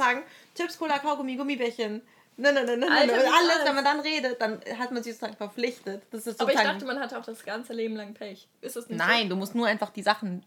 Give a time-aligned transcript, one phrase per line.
[0.00, 0.22] sagen,
[0.56, 2.02] Chips, Cola, Kaugummi, Gummibärchen.
[2.36, 6.02] Nein, nein, nein, nein, alles, wenn man dann redet, dann hat man sich sozusagen verpflichtet.
[6.10, 8.48] Das ist Aber ich dachte, man hatte auch das ganze Leben lang Pech.
[8.62, 9.30] Ist das nicht Nein, so?
[9.30, 10.42] du musst nur einfach die Sachen.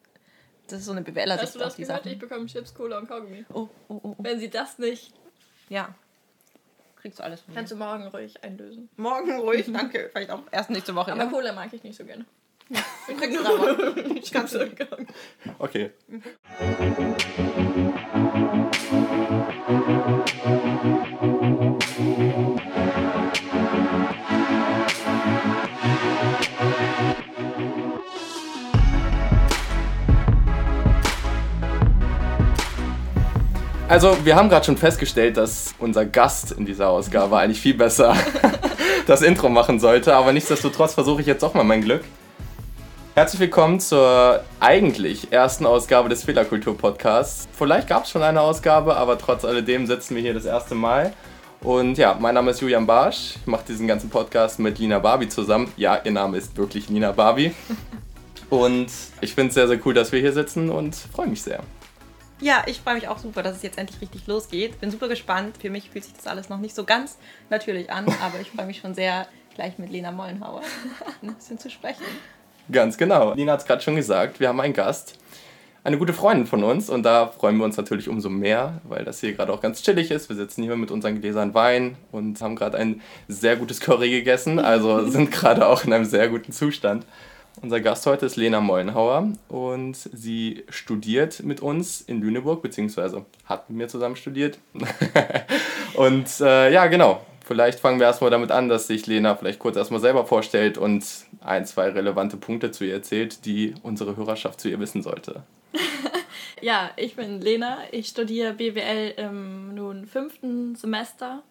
[0.68, 2.00] Das ist so eine BWLer-Sicht Hast du das die gehört?
[2.04, 2.12] Sachen.
[2.14, 3.46] Ich bekomme Chips, Cola und Kaugummi.
[3.54, 4.16] Oh, oh, oh, oh.
[4.18, 5.14] Wenn sie das nicht.
[5.70, 5.94] Ja.
[7.00, 8.90] Kriegst du alles von Kannst du morgen ruhig einlösen.
[8.96, 10.10] Morgen ruhig, danke.
[10.12, 11.12] Vielleicht auch erst nächste Woche.
[11.12, 11.30] Aber ja.
[11.30, 12.26] Cola mag ich nicht so gerne.
[13.08, 13.98] Ich krieg's aber.
[14.16, 14.58] Ich kann's
[15.60, 15.92] Okay.
[33.94, 38.16] Also, wir haben gerade schon festgestellt, dass unser Gast in dieser Ausgabe eigentlich viel besser
[39.06, 42.04] das Intro machen sollte, aber nichtsdestotrotz versuche ich jetzt auch mal mein Glück.
[43.14, 47.48] Herzlich willkommen zur eigentlich ersten Ausgabe des Fehlerkultur-Podcasts.
[47.56, 51.14] Vielleicht gab es schon eine Ausgabe, aber trotz alledem sitzen wir hier das erste Mal.
[51.62, 53.36] Und ja, mein Name ist Julian Barsch.
[53.42, 55.72] Ich mache diesen ganzen Podcast mit Lina Barbie zusammen.
[55.78, 57.54] Ja, ihr Name ist wirklich Lina Barbie.
[58.50, 58.88] Und
[59.22, 61.62] ich finde es sehr, sehr cool, dass wir hier sitzen und freue mich sehr.
[62.42, 64.80] Ja, ich freue mich auch super, dass es jetzt endlich richtig losgeht.
[64.82, 65.58] Bin super gespannt.
[65.60, 67.18] Für mich fühlt sich das alles noch nicht so ganz
[67.50, 70.62] natürlich an, aber ich freue mich schon sehr, gleich mit Lena Mollenhauer
[71.22, 72.04] ein bisschen zu sprechen.
[72.72, 73.34] Ganz genau.
[73.34, 75.20] Lina hat es gerade schon gesagt, wir haben einen Gast,
[75.84, 79.20] eine gute Freundin von uns und da freuen wir uns natürlich umso mehr, weil das
[79.20, 80.30] hier gerade auch ganz chillig ist.
[80.30, 84.60] Wir sitzen hier mit unseren Gläsern Wein und haben gerade ein sehr gutes Curry gegessen,
[84.60, 87.06] also sind gerade auch in einem sehr guten Zustand.
[87.62, 93.70] Unser Gast heute ist Lena Mollenhauer und sie studiert mit uns in Lüneburg, beziehungsweise hat
[93.70, 94.58] mit mir zusammen studiert.
[95.94, 97.22] und äh, ja, genau.
[97.46, 101.06] Vielleicht fangen wir erstmal damit an, dass sich Lena vielleicht kurz erstmal selber vorstellt und
[101.42, 105.44] ein, zwei relevante Punkte zu ihr erzählt, die unsere Hörerschaft zu ihr wissen sollte.
[106.62, 107.80] ja, ich bin Lena.
[107.92, 111.44] Ich studiere BWL im nun fünften Semester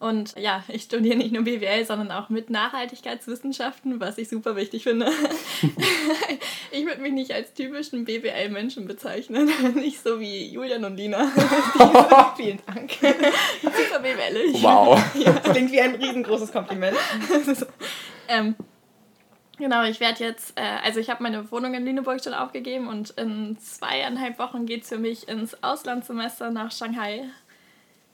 [0.00, 4.82] und ja, ich studiere nicht nur BWL, sondern auch mit Nachhaltigkeitswissenschaften, was ich super wichtig
[4.82, 5.10] finde.
[6.70, 9.50] ich würde mich nicht als typischen BWL-Menschen bezeichnen.
[9.74, 11.26] Nicht so wie Julian und Lina.
[12.36, 12.92] Vielen Dank.
[12.92, 14.62] super BWL.
[14.62, 15.00] Wow.
[15.14, 15.32] Ja.
[15.32, 16.96] Klingt wie ein riesengroßes Kompliment.
[18.28, 18.54] ähm,
[19.56, 23.10] Genau, ich werde jetzt, äh, also ich habe meine Wohnung in Lüneburg schon aufgegeben und
[23.10, 27.24] in zweieinhalb Wochen geht es für mich ins Auslandssemester nach Shanghai.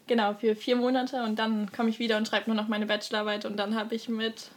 [0.07, 3.45] Genau, für vier Monate und dann komme ich wieder und schreibe nur noch meine Bachelorarbeit
[3.45, 4.49] und dann habe ich mit,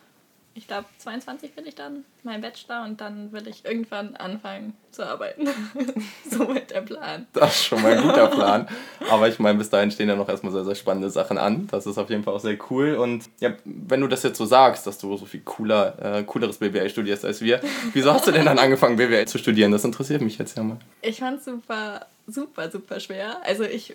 [0.55, 5.07] ich glaube 22 will ich dann, meinen Bachelor und dann will ich irgendwann anfangen zu
[5.07, 5.47] arbeiten.
[6.31, 7.27] so mit der Plan.
[7.33, 8.67] Das ist schon mal ein guter Plan.
[9.11, 11.69] Aber ich meine, bis dahin stehen ja noch erstmal sehr, sehr spannende Sachen an.
[11.71, 12.95] Das ist auf jeden Fall auch sehr cool.
[12.95, 16.59] Und ja, wenn du das jetzt so sagst, dass du so viel cooler, äh, cooleres
[16.59, 17.61] BWL studierst als wir,
[17.93, 19.71] wieso hast du denn dann angefangen, BWL zu studieren?
[19.71, 20.79] Das interessiert mich jetzt ja mal.
[21.03, 23.37] Ich fand es super, super, super schwer.
[23.45, 23.95] Also ich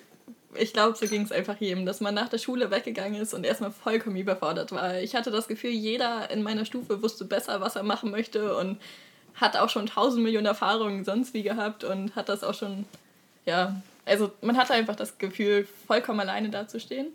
[0.54, 3.44] ich glaube, so ging es einfach jedem, dass man nach der Schule weggegangen ist und
[3.44, 4.98] erstmal vollkommen überfordert war.
[4.98, 8.80] Ich hatte das Gefühl, jeder in meiner Stufe wusste besser, was er machen möchte und
[9.34, 12.84] hat auch schon tausend Millionen Erfahrungen sonst wie gehabt und hat das auch schon,
[13.46, 17.08] ja, also man hatte einfach das Gefühl, vollkommen alleine dazustehen.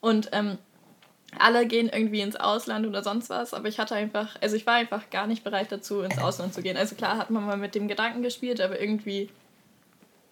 [0.00, 0.58] Und ähm,
[1.38, 4.74] alle gehen irgendwie ins Ausland oder sonst was, aber ich hatte einfach, also ich war
[4.74, 6.76] einfach gar nicht bereit dazu, ins Ausland zu gehen.
[6.76, 9.30] Also klar hat man mal mit dem Gedanken gespielt, aber irgendwie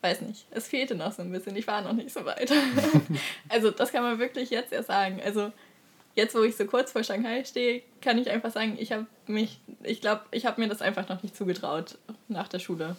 [0.03, 1.57] weiß nicht, es fehlte noch so ein bisschen.
[1.57, 2.53] Ich war noch nicht so weit.
[3.49, 5.21] also das kann man wirklich jetzt erst sagen.
[5.25, 5.53] Also
[6.15, 9.61] jetzt, wo ich so kurz vor Shanghai stehe, kann ich einfach sagen, ich habe mich,
[9.83, 11.99] ich glaube, ich habe mir das einfach noch nicht zugetraut
[12.29, 12.97] nach der Schule.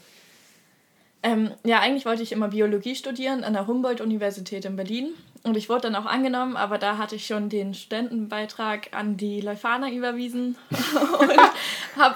[1.25, 5.14] Ähm, ja, eigentlich wollte ich immer Biologie studieren an der Humboldt-Universität in Berlin.
[5.44, 9.41] Und ich wurde dann auch angenommen, aber da hatte ich schon den Studentenbeitrag an die
[9.41, 10.58] Leuphana überwiesen
[11.20, 11.31] und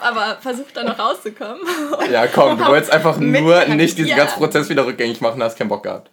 [0.08, 1.62] aber versucht, da noch rauszukommen.
[2.12, 4.18] Ja, komm, du wolltest einfach nur nicht diesen ja.
[4.18, 6.10] ganzen Prozess wieder rückgängig machen, hast keinen Bock gehabt.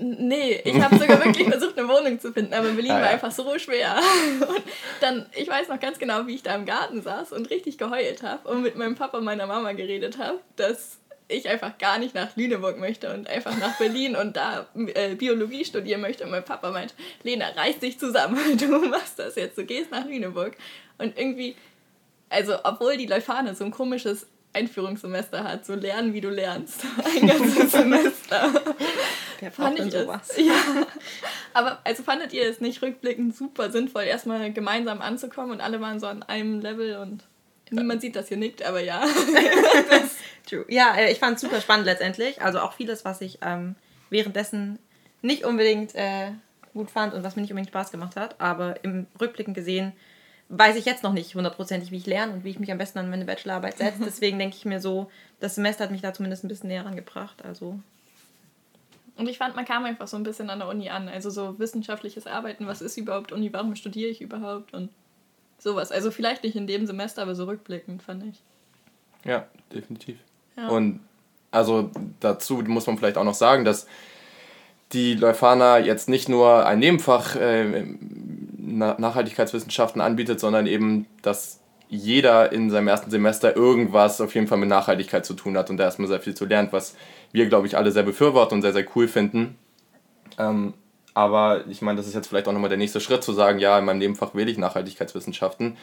[0.00, 3.04] Nee, ich habe sogar wirklich versucht, eine Wohnung zu finden, aber Berlin ah, ja.
[3.04, 3.96] war einfach so schwer.
[4.40, 4.62] Und
[5.00, 8.22] dann, ich weiß noch ganz genau, wie ich da im Garten saß und richtig geheult
[8.22, 12.14] habe und mit meinem Papa und meiner Mama geredet habe, dass ich einfach gar nicht
[12.14, 16.24] nach Lüneburg möchte und einfach nach Berlin und da äh, Biologie studieren möchte.
[16.24, 20.06] Und mein Papa meint, Lena, reiß dich zusammen, du machst das jetzt, du gehst nach
[20.06, 20.56] Lüneburg.
[20.96, 21.56] Und irgendwie,
[22.30, 27.26] also obwohl die Leuphane so ein komisches Einführungssemester hat, so lernen, wie du lernst, ein
[27.26, 28.50] ganzes Semester.
[29.40, 30.30] Wer fand ich sowas?
[30.30, 30.86] Es, ja.
[31.54, 36.00] Aber also fandet ihr es nicht rückblickend super sinnvoll, erstmal gemeinsam anzukommen und alle waren
[36.00, 37.24] so an einem Level und
[37.70, 39.04] Niemand sieht, dass hier nickt, aber ja.
[40.48, 40.64] True.
[40.68, 42.40] Ja, äh, ich fand es super spannend letztendlich.
[42.40, 43.74] Also auch vieles, was ich ähm,
[44.08, 44.78] währenddessen
[45.20, 46.30] nicht unbedingt äh,
[46.72, 48.40] gut fand und was mir nicht unbedingt Spaß gemacht hat.
[48.40, 49.92] Aber im Rückblicken gesehen
[50.48, 52.98] weiß ich jetzt noch nicht hundertprozentig, wie ich lerne und wie ich mich am besten
[52.98, 54.00] an meine Bachelorarbeit setze.
[54.04, 55.10] Deswegen denke ich mir so,
[55.40, 57.44] das Semester hat mich da zumindest ein bisschen näher rangebracht.
[57.44, 57.78] Also
[59.16, 61.08] Und ich fand, man kam einfach so ein bisschen an der Uni an.
[61.08, 64.88] Also so wissenschaftliches Arbeiten, was ist überhaupt Uni, warum studiere ich überhaupt und
[65.58, 65.92] sowas.
[65.92, 68.42] Also vielleicht nicht in dem Semester, aber so rückblickend, fand ich.
[69.24, 70.18] Ja, definitiv.
[70.56, 70.68] Ja.
[70.68, 71.00] Und
[71.50, 71.90] also
[72.20, 73.86] dazu muss man vielleicht auch noch sagen, dass
[74.92, 77.84] die Leuphana jetzt nicht nur ein Nebenfach äh,
[78.76, 84.68] Nachhaltigkeitswissenschaften anbietet, sondern eben, dass jeder in seinem ersten Semester irgendwas auf jeden Fall mit
[84.68, 86.94] Nachhaltigkeit zu tun hat und da erstmal sehr viel zu lernen, was
[87.32, 89.56] wir, glaube ich, alle sehr befürworten und sehr, sehr cool finden.
[90.38, 90.74] Ähm,
[91.14, 93.78] aber ich meine, das ist jetzt vielleicht auch nochmal der nächste Schritt zu sagen, ja,
[93.78, 95.76] in meinem Nebenfach wähle ich Nachhaltigkeitswissenschaften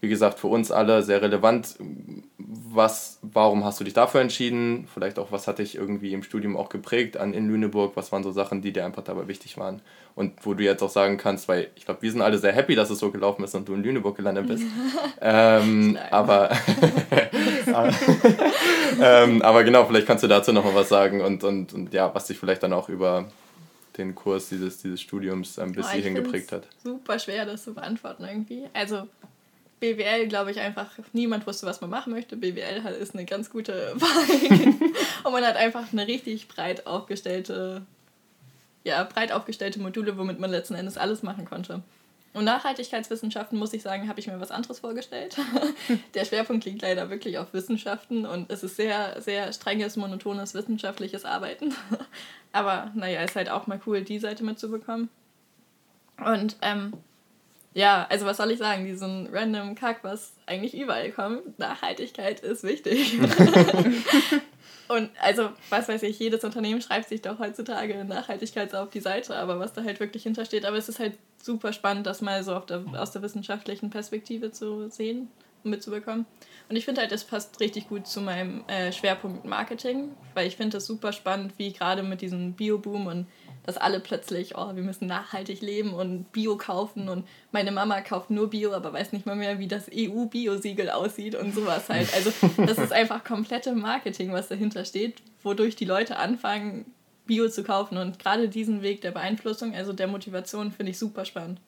[0.00, 1.76] wie gesagt, für uns alle sehr relevant.
[2.38, 4.86] Was, warum hast du dich dafür entschieden?
[4.92, 7.96] Vielleicht auch, was hat dich irgendwie im Studium auch geprägt an in Lüneburg?
[7.96, 9.82] Was waren so Sachen, die dir einfach dabei wichtig waren?
[10.14, 12.76] Und wo du jetzt auch sagen kannst, weil ich glaube, wir sind alle sehr happy,
[12.76, 14.64] dass es so gelaufen ist und du in Lüneburg gelandet bist.
[15.20, 16.50] ähm, aber,
[19.00, 22.14] ähm, aber genau, vielleicht kannst du dazu noch mal was sagen und, und, und ja,
[22.14, 23.28] was dich vielleicht dann auch über
[23.96, 26.68] den Kurs dieses, dieses Studiums ein bisschen oh, hingeprägt hat.
[26.82, 28.66] Super schwer, das zu beantworten irgendwie.
[28.72, 29.08] Also
[29.80, 32.36] BWL, glaube ich, einfach, niemand wusste, was man machen möchte.
[32.36, 34.74] BWL ist eine ganz gute Wahl.
[35.24, 37.82] und man hat einfach eine richtig breit aufgestellte,
[38.84, 41.82] ja, breit aufgestellte Module, womit man letzten Endes alles machen konnte.
[42.34, 45.36] Und Nachhaltigkeitswissenschaften, muss ich sagen, habe ich mir was anderes vorgestellt.
[46.14, 51.24] Der Schwerpunkt liegt leider wirklich auf Wissenschaften und es ist sehr, sehr strenges, monotones wissenschaftliches
[51.24, 51.74] Arbeiten.
[52.52, 55.08] Aber naja, ist halt auch mal cool, die Seite mitzubekommen.
[56.24, 56.92] Und ähm,
[57.74, 58.84] ja, also was soll ich sagen?
[58.86, 61.58] Diesen random Kack, was eigentlich überall kommt.
[61.58, 63.18] Nachhaltigkeit ist wichtig.
[64.88, 69.36] Und also, was weiß ich, jedes Unternehmen schreibt sich doch heutzutage Nachhaltigkeit auf die Seite,
[69.36, 70.64] aber was da halt wirklich hintersteht.
[70.64, 71.12] Aber es ist halt
[71.42, 75.28] super spannend, das mal so der, aus der wissenschaftlichen Perspektive zu sehen
[75.62, 76.24] und mitzubekommen.
[76.70, 80.56] Und ich finde halt, das passt richtig gut zu meinem äh, Schwerpunkt Marketing, weil ich
[80.56, 83.26] finde das super spannend, wie gerade mit diesem Bio-Boom und
[83.68, 88.30] dass alle plötzlich, oh, wir müssen nachhaltig leben und Bio kaufen und meine Mama kauft
[88.30, 92.08] nur Bio, aber weiß nicht mal mehr, wie das EU-Bio-Siegel aussieht und sowas halt.
[92.14, 96.86] Also das ist einfach komplette Marketing, was dahinter steht, wodurch die Leute anfangen,
[97.26, 97.98] Bio zu kaufen.
[97.98, 101.60] Und gerade diesen Weg der Beeinflussung, also der Motivation, finde ich super spannend.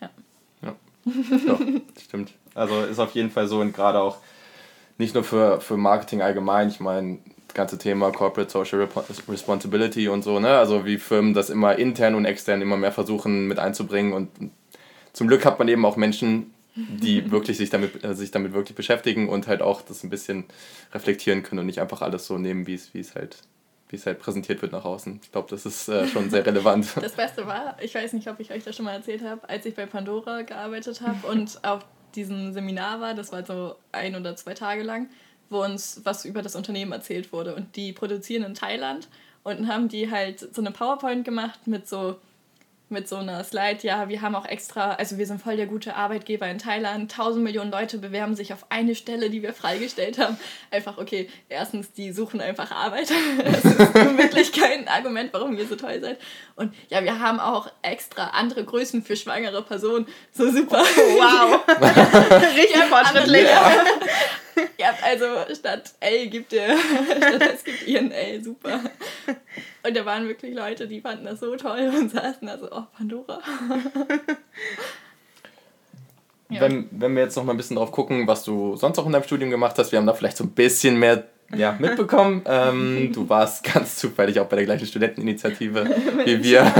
[0.00, 0.08] Ja.
[0.62, 0.74] Ja,
[1.48, 1.58] ja
[2.02, 2.32] stimmt.
[2.54, 4.16] Also ist auf jeden Fall so und gerade auch
[4.96, 6.68] nicht nur für, für Marketing allgemein.
[6.68, 7.18] Ich meine,
[7.54, 8.88] ganze Thema Corporate Social
[9.28, 10.58] Responsibility und so, ne?
[10.58, 14.28] Also wie Firmen das immer intern und extern immer mehr versuchen mit einzubringen und
[15.12, 18.76] zum Glück hat man eben auch Menschen, die wirklich sich damit, äh, sich damit wirklich
[18.76, 20.44] beschäftigen und halt auch das ein bisschen
[20.92, 23.36] reflektieren können und nicht einfach alles so nehmen, wie es, halt
[23.88, 25.20] wie es halt präsentiert wird nach außen.
[25.22, 26.86] Ich glaube, das ist äh, schon sehr relevant.
[27.00, 29.66] Das Beste war, ich weiß nicht, ob ich euch das schon mal erzählt habe, als
[29.66, 31.84] ich bei Pandora gearbeitet habe und auf
[32.14, 35.08] diesem Seminar war, das war so ein oder zwei Tage lang,
[35.52, 37.54] wo uns was über das Unternehmen erzählt wurde.
[37.54, 39.08] Und die produzieren in Thailand
[39.44, 42.16] und dann haben die halt so eine PowerPoint gemacht mit so
[42.92, 45.96] mit so einer Slide, ja, wir haben auch extra, also wir sind voll der gute
[45.96, 50.38] Arbeitgeber in Thailand, tausend Millionen Leute bewerben sich auf eine Stelle, die wir freigestellt haben.
[50.70, 53.10] Einfach, okay, erstens, die suchen einfach Arbeit.
[53.42, 56.18] Das ist wirklich kein Argument, warum wir so toll seid.
[56.54, 60.06] Und ja, wir haben auch extra andere Größen für schwangere Personen.
[60.32, 60.82] So super.
[60.82, 61.60] Oh, wow.
[62.56, 63.46] Richtig fortschrittlich.
[64.78, 64.94] Ja.
[65.02, 66.76] Also statt L gibt ihr,
[67.16, 68.80] statt S gibt ihr ein L, super.
[69.84, 72.84] Und da waren wirklich Leute, die fanden das so toll und saßen da so, oh,
[72.96, 73.40] Pandora.
[76.52, 76.60] Ja.
[76.60, 79.12] Wenn, wenn wir jetzt noch mal ein bisschen drauf gucken, was du sonst auch in
[79.12, 82.42] deinem Studium gemacht hast, wir haben da vielleicht so ein bisschen mehr ja, mitbekommen.
[82.52, 85.84] Ähm, du warst ganz zufällig auch bei der gleichen Studenteninitiative
[86.24, 86.70] wie wir.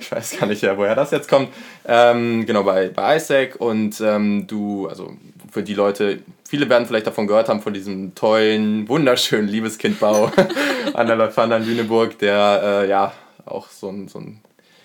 [0.00, 1.48] Ich weiß gar nicht, ja, woher das jetzt kommt.
[1.86, 5.12] Ähm, genau, bei, bei ISAC und ähm, du, also
[5.50, 10.30] für die Leute, viele werden vielleicht davon gehört haben, von diesem tollen, wunderschönen Liebeskindbau
[10.94, 13.12] an der Leuphana in Lüneburg, der äh, ja
[13.44, 14.40] auch so ein, so ein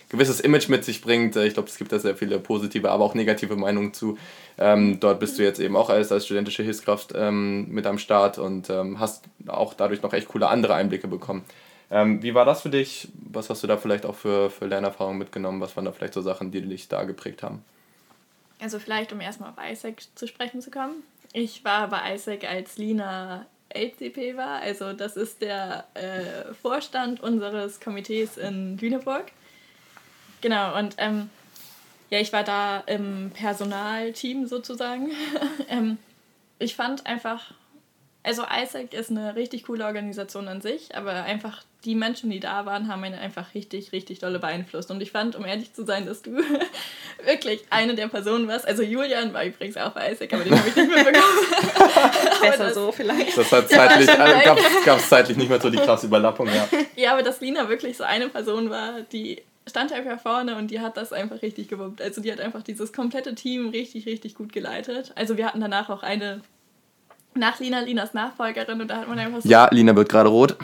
[0.10, 1.36] gewisses Image mit sich bringt.
[1.36, 4.18] Äh, ich glaube, es gibt da sehr viele positive, aber auch negative Meinungen zu.
[4.58, 8.38] Ähm, dort bist du jetzt eben auch als, als studentische Hilfskraft ähm, mit am Start
[8.38, 11.44] und ähm, hast auch dadurch noch echt coole andere Einblicke bekommen.
[11.90, 13.10] Ähm, wie war das für dich?
[13.14, 15.60] Was hast du da vielleicht auch für, für Lernerfahrungen mitgenommen?
[15.60, 17.64] Was waren da vielleicht so Sachen, die dich da geprägt haben?
[18.62, 21.04] Also vielleicht, um erstmal auf ISAC zu sprechen zu kommen.
[21.34, 24.62] Ich war bei ISAC, als Lina LCP war.
[24.62, 29.32] Also das ist der äh, Vorstand unseres Komitees in Lüneburg.
[30.42, 31.30] Genau, und ähm,
[32.10, 35.12] ja, ich war da im Personalteam sozusagen.
[35.70, 35.98] ähm,
[36.60, 37.54] ich fand einfach,
[38.24, 42.68] also ISAC ist eine richtig coole Organisation an sich, aber einfach die Menschen, die da
[42.68, 44.92] waren, haben einen einfach richtig, richtig dolle beeinflusst.
[44.92, 46.38] Und ich fand, um ehrlich zu sein, dass du
[47.26, 48.66] wirklich eine der Personen was.
[48.66, 51.22] Also Julian war übrigens auch bei Isaac, aber den habe ich nicht mitbekommen.
[52.42, 53.36] Besser das, so vielleicht.
[53.36, 54.44] Das hat zeitlich, äh,
[54.86, 56.68] gab es zeitlich nicht mehr so die krasse Überlappung, ja.
[56.96, 60.80] Ja, aber dass Lina wirklich so eine Person war, die stand einfach vorne und die
[60.80, 62.02] hat das einfach richtig gewuppt.
[62.02, 65.12] Also die hat einfach dieses komplette Team richtig, richtig gut geleitet.
[65.16, 66.42] Also wir hatten danach auch eine
[67.34, 69.50] nach Lina, Linas Nachfolgerin und da hat man einfach so...
[69.50, 70.56] Ja, Lina wird gerade rot.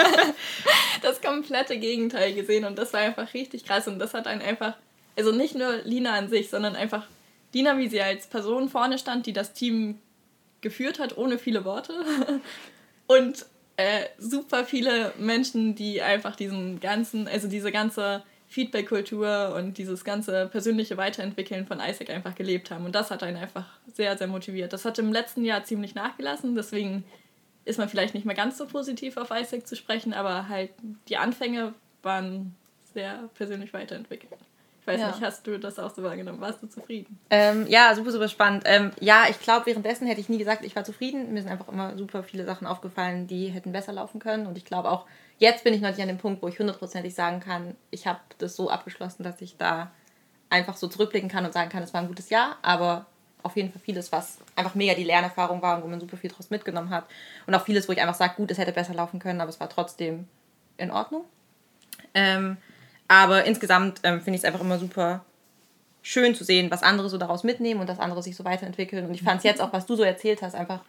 [1.02, 4.74] das komplette Gegenteil gesehen und das war einfach richtig krass und das hat einen einfach,
[5.16, 7.06] also nicht nur Lina an sich, sondern einfach
[7.52, 9.98] Lina, wie sie als Person vorne stand, die das Team
[10.60, 11.94] geführt hat, ohne viele Worte
[13.06, 13.46] und
[13.76, 20.48] äh, super viele Menschen, die einfach diesen ganzen, also diese ganze Feedback-Kultur und dieses ganze
[20.48, 22.84] persönliche Weiterentwickeln von Isaac einfach gelebt haben.
[22.84, 24.72] Und das hat einen einfach sehr, sehr motiviert.
[24.72, 27.04] Das hat im letzten Jahr ziemlich nachgelassen, deswegen
[27.64, 30.70] ist man vielleicht nicht mehr ganz so positiv auf Isaac zu sprechen, aber halt
[31.08, 32.56] die Anfänge waren
[32.92, 34.32] sehr persönlich weiterentwickelt.
[34.80, 35.08] Ich weiß ja.
[35.08, 36.40] nicht, hast du das auch so wahrgenommen?
[36.40, 37.20] Warst du zufrieden?
[37.28, 38.64] Ähm, ja, super, super spannend.
[38.66, 41.32] Ähm, ja, ich glaube, währenddessen hätte ich nie gesagt, ich war zufrieden.
[41.32, 44.46] Mir sind einfach immer super viele Sachen aufgefallen, die hätten besser laufen können.
[44.46, 45.06] Und ich glaube auch,
[45.40, 48.20] jetzt bin ich noch nicht an dem Punkt, wo ich hundertprozentig sagen kann, ich habe
[48.38, 49.90] das so abgeschlossen, dass ich da
[50.50, 52.58] einfach so zurückblicken kann und sagen kann, es war ein gutes Jahr.
[52.62, 53.06] Aber
[53.42, 56.30] auf jeden Fall vieles, was einfach mega die Lernerfahrung war und wo man super viel
[56.30, 57.06] draus mitgenommen hat.
[57.46, 59.58] Und auch vieles, wo ich einfach sage, gut, es hätte besser laufen können, aber es
[59.58, 60.28] war trotzdem
[60.76, 61.24] in Ordnung.
[62.12, 62.58] Ähm,
[63.08, 65.24] aber insgesamt ähm, finde ich es einfach immer super
[66.02, 69.06] schön zu sehen, was andere so daraus mitnehmen und dass andere sich so weiterentwickeln.
[69.06, 70.80] Und ich fand es jetzt auch, was du so erzählt hast, einfach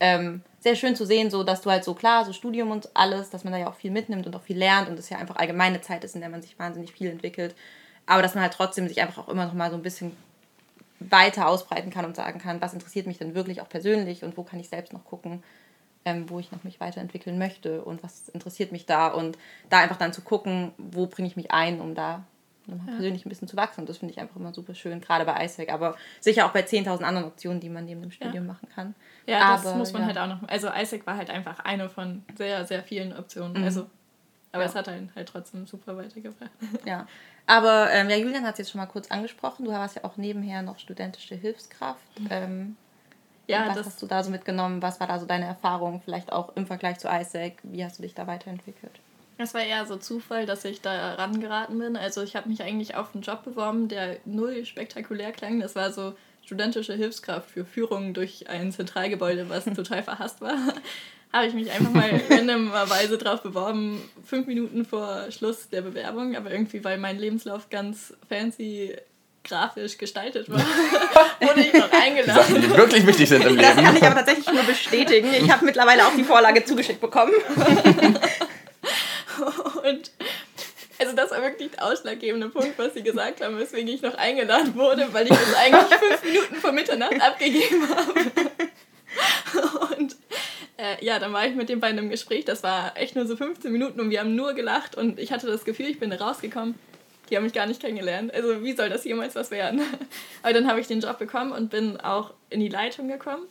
[0.00, 3.30] ähm, sehr schön zu sehen, so dass du halt so klar, so Studium und alles,
[3.30, 5.36] dass man da ja auch viel mitnimmt und auch viel lernt und es ja einfach
[5.36, 7.54] allgemeine Zeit ist, in der man sich wahnsinnig viel entwickelt.
[8.06, 10.16] Aber dass man halt trotzdem sich einfach auch immer noch mal so ein bisschen
[11.00, 14.42] weiter ausbreiten kann und sagen kann, was interessiert mich denn wirklich auch persönlich und wo
[14.42, 15.42] kann ich selbst noch gucken,
[16.04, 19.96] ähm, wo ich noch mich weiterentwickeln möchte und was interessiert mich da und da einfach
[19.96, 22.24] dann zu gucken, wo bringe ich mich ein, um da
[22.68, 22.92] ja.
[22.92, 23.80] persönlich ein bisschen zu wachsen.
[23.80, 26.60] Und das finde ich einfach immer super schön, gerade bei ISEC, aber sicher auch bei
[26.60, 28.52] 10.000 anderen Optionen, die man neben dem Studium ja.
[28.52, 28.94] machen kann.
[29.26, 30.08] Ja, aber, das muss man ja.
[30.08, 30.48] halt auch noch.
[30.48, 33.58] Also ISEC war halt einfach eine von sehr, sehr vielen Optionen.
[33.58, 33.64] Mhm.
[33.64, 33.86] Also,
[34.52, 36.50] aber es hat einen halt trotzdem super weitergebracht.
[36.84, 37.06] Ja.
[37.46, 39.64] Aber ähm, ja, Julian hat es jetzt schon mal kurz angesprochen.
[39.64, 42.20] Du warst ja auch nebenher noch studentische Hilfskraft.
[42.20, 42.28] Mhm.
[42.30, 42.76] Ähm,
[43.46, 44.82] ja, was hast du da so mitgenommen?
[44.82, 46.02] Was war da so deine Erfahrung?
[46.04, 47.58] Vielleicht auch im Vergleich zu ISEC?
[47.62, 49.00] Wie hast du dich da weiterentwickelt?
[49.40, 51.96] Es war eher so Zufall, dass ich da rangeraten bin.
[51.96, 55.60] Also ich habe mich eigentlich auf einen Job beworben, der null spektakulär klang.
[55.60, 56.14] Das war so
[56.44, 60.56] studentische Hilfskraft für Führung durch ein Zentralgebäude, was total verhasst war.
[61.32, 66.50] habe ich mich einfach mal randomerweise drauf beworben, fünf Minuten vor Schluss der Bewerbung, aber
[66.50, 68.96] irgendwie, weil mein Lebenslauf ganz fancy
[69.44, 70.58] grafisch gestaltet war,
[71.40, 72.44] wurde ich noch eingeladen.
[72.46, 73.62] Die Sachen, die wirklich wichtig sind im Leben.
[73.62, 75.28] Das kann ich aber tatsächlich nur bestätigen.
[75.32, 77.32] Ich habe mittlerweile auch die Vorlage zugeschickt bekommen.
[79.88, 80.10] Und
[80.98, 84.74] also das war wirklich der ausschlaggebende Punkt, was sie gesagt haben, weswegen ich noch eingeladen
[84.74, 88.20] wurde, weil ich das eigentlich fünf Minuten vor Mitternacht abgegeben habe.
[89.96, 90.16] Und
[90.76, 92.44] äh, ja, dann war ich mit den beiden im Gespräch.
[92.44, 95.46] Das war echt nur so 15 Minuten und wir haben nur gelacht und ich hatte
[95.46, 96.74] das Gefühl, ich bin rausgekommen
[97.30, 98.32] die haben mich gar nicht kennengelernt.
[98.32, 99.80] Also wie soll das jemals was werden?
[100.42, 103.46] Aber dann habe ich den Job bekommen und bin auch in die Leitung gekommen.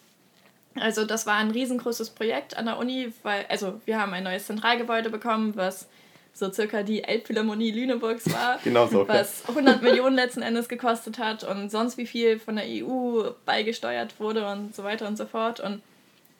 [0.81, 4.45] Also das war ein riesengroßes Projekt an der Uni, weil, also wir haben ein neues
[4.45, 5.87] Zentralgebäude bekommen, was
[6.33, 11.43] so circa die Elbphilharmonie Lüneburgs war, genau so, was 100 Millionen letzten Endes gekostet hat
[11.43, 15.59] und sonst wie viel von der EU beigesteuert wurde und so weiter und so fort.
[15.59, 15.81] Und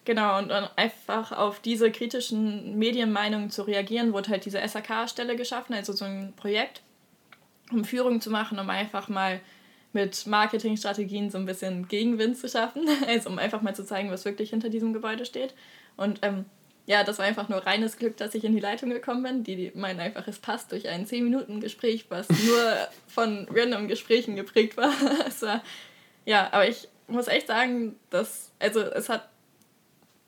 [0.06, 5.74] genau, und, und einfach auf diese kritischen Medienmeinungen zu reagieren, wurde halt diese SAK-Stelle geschaffen,
[5.74, 6.82] also so ein Projekt
[7.72, 9.42] um Führung zu machen, um einfach mal
[9.94, 14.26] mit Marketingstrategien so ein bisschen Gegenwind zu schaffen, also um einfach mal zu zeigen, was
[14.26, 15.54] wirklich hinter diesem Gebäude steht.
[15.96, 16.46] Und ähm,
[16.88, 19.44] ja, das war einfach nur reines Glück, dass ich in die Leitung gekommen bin.
[19.44, 22.78] Die, meinen einfach, es passt durch ein 10-Minuten-Gespräch, was nur
[23.08, 24.94] von random Gesprächen geprägt war.
[25.28, 25.62] es war.
[26.26, 29.28] Ja, aber ich muss echt sagen, dass, also es hat,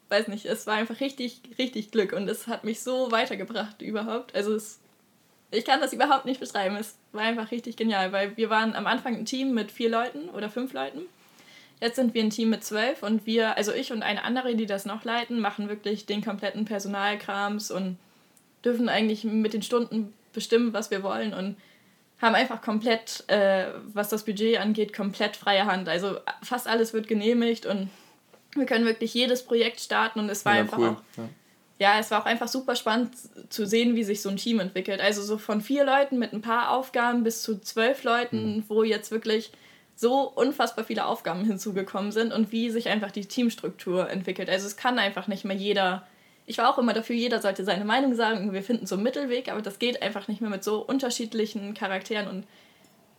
[0.10, 4.36] weiß nicht, es war einfach richtig, richtig Glück und es hat mich so weitergebracht überhaupt.
[4.36, 4.80] Also es
[5.52, 6.76] ich kann das überhaupt nicht beschreiben.
[6.76, 10.30] Es war einfach richtig genial, weil wir waren am Anfang ein Team mit vier Leuten
[10.30, 11.02] oder fünf Leuten.
[11.82, 14.66] Jetzt sind wir ein Team mit zwölf und wir, also ich und eine andere, die
[14.66, 17.98] das noch leiten, machen wirklich den kompletten Personalkrams und
[18.66, 21.56] dürfen eigentlich mit den Stunden bestimmen, was wir wollen und
[22.22, 25.88] haben einfach komplett, äh, was das Budget angeht, komplett freie Hand.
[25.88, 27.90] Also fast alles wird genehmigt und
[28.56, 30.90] wir können wirklich jedes Projekt starten und es war ja, einfach cool.
[30.90, 31.30] auch ja
[31.80, 33.16] ja, es war auch einfach super spannend
[33.50, 35.00] zu sehen, wie sich so ein Team entwickelt.
[35.00, 38.64] Also so von vier Leuten mit ein paar Aufgaben bis zu zwölf Leuten, mhm.
[38.68, 39.52] wo jetzt wirklich
[39.96, 44.50] so unfassbar viele Aufgaben hinzugekommen sind und wie sich einfach die Teamstruktur entwickelt.
[44.50, 46.06] Also es kann einfach nicht mehr jeder.
[46.46, 48.52] Ich war auch immer dafür, jeder sollte seine Meinung sagen.
[48.52, 52.28] Wir finden so einen Mittelweg, aber das geht einfach nicht mehr mit so unterschiedlichen Charakteren
[52.28, 52.46] und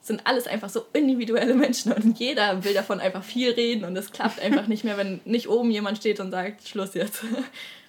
[0.02, 4.12] sind alles einfach so individuelle Menschen und jeder will davon einfach viel reden und es
[4.12, 7.25] klappt einfach nicht mehr, wenn nicht oben jemand steht und sagt, Schluss jetzt.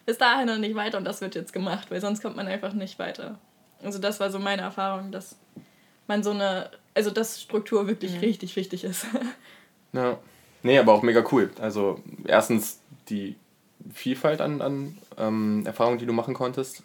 [0.05, 2.73] Bis dahin und nicht weiter und das wird jetzt gemacht, weil sonst kommt man einfach
[2.73, 3.37] nicht weiter.
[3.83, 5.35] Also das war so meine Erfahrung, dass
[6.07, 8.19] man so eine, also dass Struktur wirklich mhm.
[8.19, 9.05] richtig wichtig ist.
[9.93, 10.17] Ja.
[10.63, 11.51] Nee, aber auch mega cool.
[11.59, 12.79] Also erstens
[13.09, 13.35] die
[13.93, 16.83] Vielfalt an, an ähm, Erfahrungen, die du machen konntest.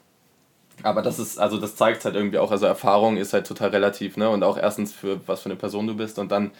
[0.83, 4.17] Aber das ist, also das zeigt halt irgendwie auch, also Erfahrung ist halt total relativ,
[4.17, 4.29] ne?
[4.29, 6.51] Und auch erstens für was für eine Person du bist und dann,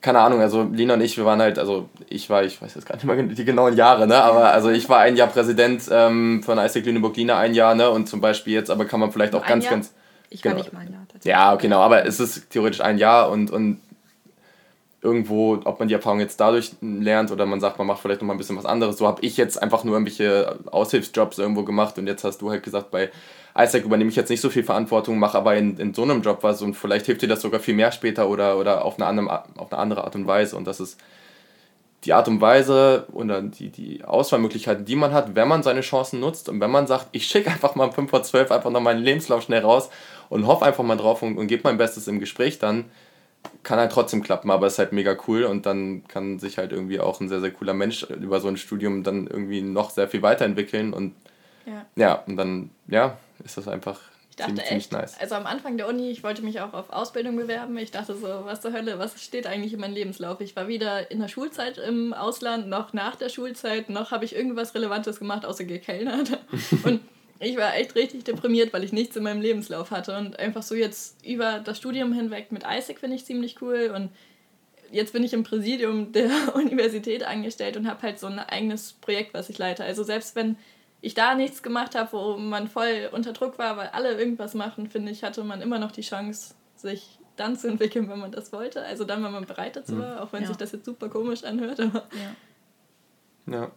[0.00, 2.86] keine Ahnung, also Lina und ich, wir waren halt, also ich war, ich weiß jetzt
[2.86, 4.22] gar nicht mehr die genauen Jahre, ne?
[4.22, 7.90] Aber also ich war ein Jahr Präsident ähm, von Isaac Lüneburg Lina ein Jahr, ne?
[7.90, 9.74] Und zum Beispiel jetzt, aber kann man vielleicht auch ein ganz, Jahr?
[9.74, 9.92] ganz.
[10.30, 10.62] Ich war genau.
[10.62, 11.30] nicht mal ein Jahr tatsächlich.
[11.30, 13.80] Ja, genau, aber es ist theoretisch ein Jahr und, und
[15.00, 18.26] irgendwo, ob man die Erfahrung jetzt dadurch lernt oder man sagt, man macht vielleicht noch
[18.26, 18.98] mal ein bisschen was anderes.
[18.98, 22.62] So habe ich jetzt einfach nur irgendwelche Aushilfsjobs irgendwo gemacht und jetzt hast du halt
[22.62, 23.10] gesagt, bei
[23.58, 26.38] Isaac übernehme ich jetzt nicht so viel Verantwortung, mache aber in, in so einem Job
[26.42, 29.44] was und vielleicht hilft dir das sogar viel mehr später oder, oder auf, eine andere,
[29.56, 30.56] auf eine andere Art und Weise.
[30.56, 31.00] Und das ist
[32.04, 36.20] die Art und Weise oder die, die Auswahlmöglichkeiten, die man hat, wenn man seine Chancen
[36.20, 38.80] nutzt und wenn man sagt, ich schicke einfach mal um 5 vor 12 einfach noch
[38.80, 39.90] meinen Lebenslauf schnell raus
[40.28, 42.84] und hoffe einfach mal drauf und, und gebe mein Bestes im Gespräch, dann
[43.64, 47.00] kann halt trotzdem klappen, aber ist halt mega cool und dann kann sich halt irgendwie
[47.00, 50.22] auch ein sehr, sehr cooler Mensch über so ein Studium dann irgendwie noch sehr viel
[50.22, 51.14] weiterentwickeln und
[51.66, 55.20] ja, ja und dann, ja, ist das einfach ich dachte ziemlich, echt, ziemlich nice.
[55.20, 57.76] Also am Anfang der Uni, ich wollte mich auch auf Ausbildung bewerben.
[57.78, 60.40] Ich dachte so, was zur Hölle, was steht eigentlich in meinem Lebenslauf?
[60.40, 64.34] Ich war weder in der Schulzeit im Ausland, noch nach der Schulzeit, noch habe ich
[64.34, 66.38] irgendwas Relevantes gemacht, außer gekellnert.
[66.84, 67.00] und
[67.40, 70.16] ich war echt richtig deprimiert, weil ich nichts in meinem Lebenslauf hatte.
[70.16, 73.92] Und einfach so jetzt über das Studium hinweg mit Isaac finde ich ziemlich cool.
[73.94, 74.10] Und
[74.90, 79.34] jetzt bin ich im Präsidium der Universität angestellt und habe halt so ein eigenes Projekt,
[79.34, 79.84] was ich leite.
[79.84, 80.56] Also selbst wenn
[81.00, 84.88] ich da nichts gemacht habe, wo man voll unter Druck war, weil alle irgendwas machen,
[84.88, 88.52] finde ich, hatte man immer noch die Chance, sich dann zu entwickeln, wenn man das
[88.52, 88.82] wollte.
[88.82, 90.00] Also dann, wenn man bereit dazu hm.
[90.00, 90.48] war, auch wenn ja.
[90.48, 91.80] sich das jetzt super komisch anhört.
[91.80, 92.04] Aber
[93.46, 93.52] ja.
[93.52, 93.70] ja.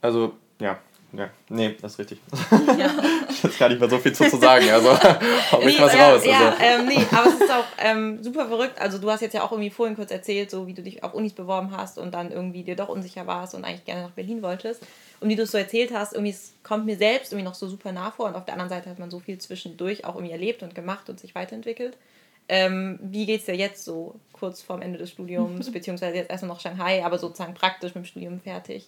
[0.00, 0.78] Also, ja,
[1.16, 2.20] ja, nee, das ist richtig.
[2.78, 2.90] Ja.
[3.30, 4.90] ich habe gar nicht mehr so viel zu, zu sagen, also
[5.52, 6.24] hau mich nee, was ja, raus.
[6.24, 6.62] Ja, also.
[6.62, 8.80] ähm, nee, aber es ist auch ähm, super verrückt.
[8.80, 11.14] Also du hast jetzt ja auch irgendwie vorhin kurz erzählt, so wie du dich auf
[11.14, 14.42] Unis beworben hast und dann irgendwie dir doch unsicher warst und eigentlich gerne nach Berlin
[14.42, 14.82] wolltest.
[15.24, 17.66] Und wie du es so erzählt hast, irgendwie es kommt mir selbst irgendwie noch so
[17.66, 20.32] super nah vor und auf der anderen Seite hat man so viel zwischendurch auch irgendwie
[20.32, 21.96] erlebt und gemacht und sich weiterentwickelt.
[22.46, 26.50] Ähm, wie geht es dir jetzt so kurz vorm Ende des Studiums, beziehungsweise jetzt erstmal
[26.50, 28.86] noch Shanghai, aber sozusagen praktisch mit dem Studium fertig?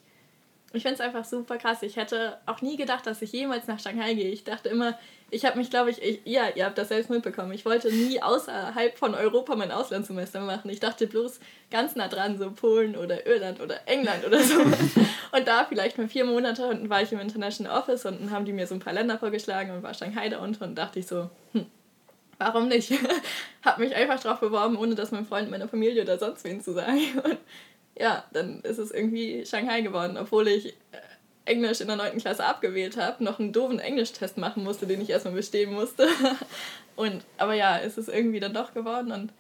[0.73, 1.83] Ich finde es einfach super krass.
[1.83, 4.31] Ich hätte auch nie gedacht, dass ich jemals nach Shanghai gehe.
[4.31, 4.99] Ich dachte immer,
[5.31, 7.53] ich habe mich, glaube ich, ich, ja, ihr habt das selbst mitbekommen.
[7.53, 10.71] Ich wollte nie außerhalb von Europa mein Auslandssemester machen.
[10.71, 14.61] Ich dachte bloß ganz nah dran, so Polen oder Irland oder England oder so.
[15.33, 18.31] und da vielleicht mal vier Monate und dann war ich im International Office und dann
[18.31, 21.01] haben die mir so ein paar Länder vorgeschlagen und war Shanghai da unten und dachte
[21.01, 21.67] ich so, hm,
[22.39, 22.93] warum nicht?
[23.65, 26.73] habe mich einfach drauf beworben, ohne dass mein Freund, meine Familie oder sonst wen zu
[26.73, 27.01] sagen.
[27.25, 27.39] Und
[27.99, 30.99] ja, dann ist es irgendwie Shanghai geworden, obwohl ich äh,
[31.45, 32.19] Englisch in der 9.
[32.19, 36.09] Klasse abgewählt habe, noch einen doofen Englischtest machen musste, den ich erstmal bestehen musste.
[36.97, 39.31] Und, aber ja, ist es irgendwie dann doch geworden und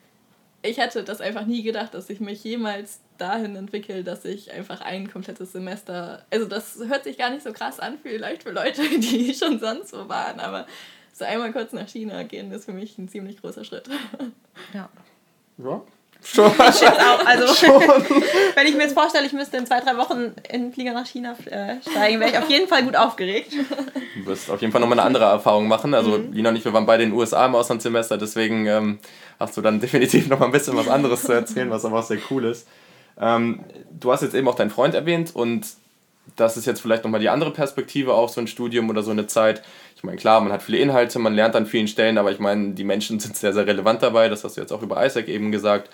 [0.62, 4.80] ich hätte das einfach nie gedacht, dass ich mich jemals dahin entwickle, dass ich einfach
[4.82, 8.82] ein komplettes Semester, also das hört sich gar nicht so krass an, vielleicht für Leute,
[8.98, 10.66] die schon sonst wo waren, aber
[11.12, 13.88] so einmal kurz nach China gehen ist für mich ein ziemlich großer Schritt.
[14.72, 14.88] Ja.
[15.58, 15.82] Ja,
[16.22, 16.52] Schon.
[16.58, 17.80] Also, Schon.
[18.54, 21.06] wenn ich mir jetzt vorstelle, ich müsste in zwei, drei Wochen in den Flieger nach
[21.06, 23.52] China äh, steigen, wäre ich auf jeden Fall gut aufgeregt.
[23.52, 25.94] Du wirst auf jeden Fall nochmal eine andere Erfahrung machen.
[25.94, 26.32] Also, mhm.
[26.32, 28.98] Lina und ich, wir waren beide in den USA im Auslandssemester, deswegen ähm,
[29.38, 32.18] hast du dann definitiv nochmal ein bisschen was anderes zu erzählen, was aber auch sehr
[32.30, 32.66] cool ist.
[33.18, 35.66] Ähm, du hast jetzt eben auch deinen Freund erwähnt und
[36.34, 39.26] das ist jetzt vielleicht nochmal die andere Perspektive auf so ein Studium oder so eine
[39.26, 39.62] Zeit.
[40.06, 42.84] Meine, klar, man hat viele Inhalte, man lernt an vielen Stellen, aber ich meine, die
[42.84, 44.28] Menschen sind sehr, sehr relevant dabei.
[44.28, 45.90] Das hast du jetzt auch über Isaac eben gesagt.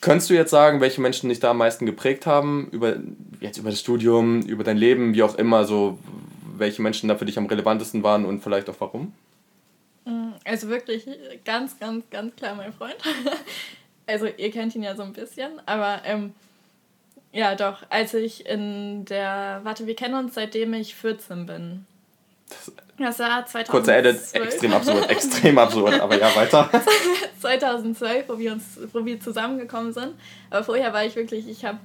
[0.00, 2.68] Könntest du jetzt sagen, welche Menschen dich da am meisten geprägt haben?
[2.70, 2.96] Über,
[3.40, 5.98] jetzt über das Studium, über dein Leben, wie auch immer, so
[6.56, 9.12] welche Menschen da für dich am relevantesten waren und vielleicht auch warum?
[10.04, 11.06] Mm, also wirklich
[11.44, 12.96] ganz, ganz, ganz klar mein Freund.
[14.08, 16.32] Also ihr kennt ihn ja so ein bisschen, aber ähm,
[17.32, 21.86] ja doch, als ich in der, warte, wir kennen uns seitdem ich 14 bin.
[22.98, 23.68] Das, war 2012.
[23.68, 26.70] Kurzer Edit, extrem absurd, extrem absurd, aber ja, weiter.
[27.40, 30.14] 2012, wo wir, uns, wo wir zusammengekommen sind.
[30.50, 31.78] Aber vorher war ich wirklich, ich habe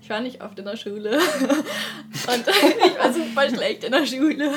[0.00, 4.52] ich war nicht oft in der Schule und ich war super schlecht in der Schule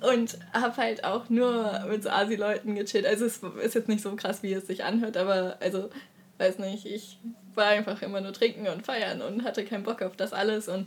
[0.00, 3.06] und habe halt auch nur mit so Asi-Leuten gechillt.
[3.06, 5.90] Also es ist jetzt nicht so krass, wie es sich anhört, aber also,
[6.38, 7.18] weiß nicht, ich
[7.54, 10.86] war einfach immer nur trinken und feiern und hatte keinen Bock auf das alles und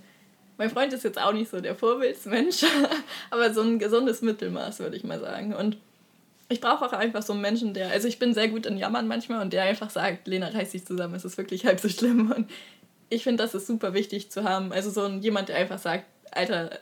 [0.57, 2.63] mein Freund ist jetzt auch nicht so der Vorbildsmensch,
[3.29, 5.53] aber so ein gesundes Mittelmaß, würde ich mal sagen.
[5.53, 5.77] Und
[6.47, 9.07] ich brauche auch einfach so einen Menschen, der, also ich bin sehr gut in Jammern
[9.07, 12.31] manchmal und der einfach sagt, Lena, reiß dich zusammen, es ist wirklich halb so schlimm.
[12.31, 12.49] Und
[13.09, 14.71] ich finde, das ist super wichtig zu haben.
[14.71, 16.79] Also so ein, jemand, der einfach sagt, Alter,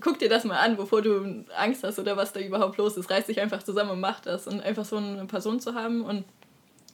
[0.00, 3.10] guck dir das mal an, bevor du Angst hast oder was da überhaupt los ist.
[3.10, 4.46] Reiß dich einfach zusammen und mach das.
[4.46, 6.24] Und einfach so eine Person zu haben und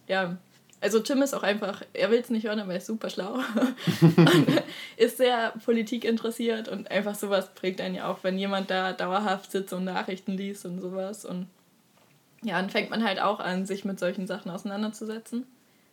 [0.07, 0.38] ja,
[0.81, 3.35] also Tim ist auch einfach, er will es nicht hören, aber er ist super schlau.
[4.01, 4.62] und
[4.97, 9.51] ist sehr Politik interessiert und einfach sowas prägt einen ja auch, wenn jemand da dauerhaft
[9.51, 11.25] sitzt und Nachrichten liest und sowas.
[11.25, 11.49] Und
[12.43, 15.47] ja, dann fängt man halt auch an, sich mit solchen Sachen auseinanderzusetzen.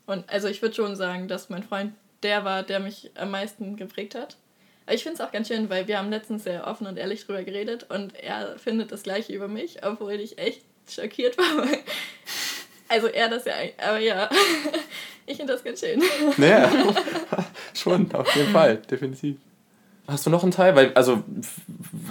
[0.06, 1.94] Und also ich würde schon sagen, dass mein Freund
[2.24, 4.38] der war, der mich am meisten geprägt hat.
[4.86, 7.26] Aber ich finde es auch ganz schön, weil wir haben letztens sehr offen und ehrlich
[7.26, 11.68] drüber geredet und er findet das gleiche über mich, obwohl ich echt schockiert war.
[12.88, 13.54] Also er das ja,
[13.88, 14.30] aber ja,
[15.26, 16.02] ich finde das ganz schön.
[16.38, 16.70] Naja,
[17.74, 19.38] schon, auf jeden Fall, definitiv.
[20.08, 20.76] Hast du noch einen Teil?
[20.76, 21.24] Weil, also,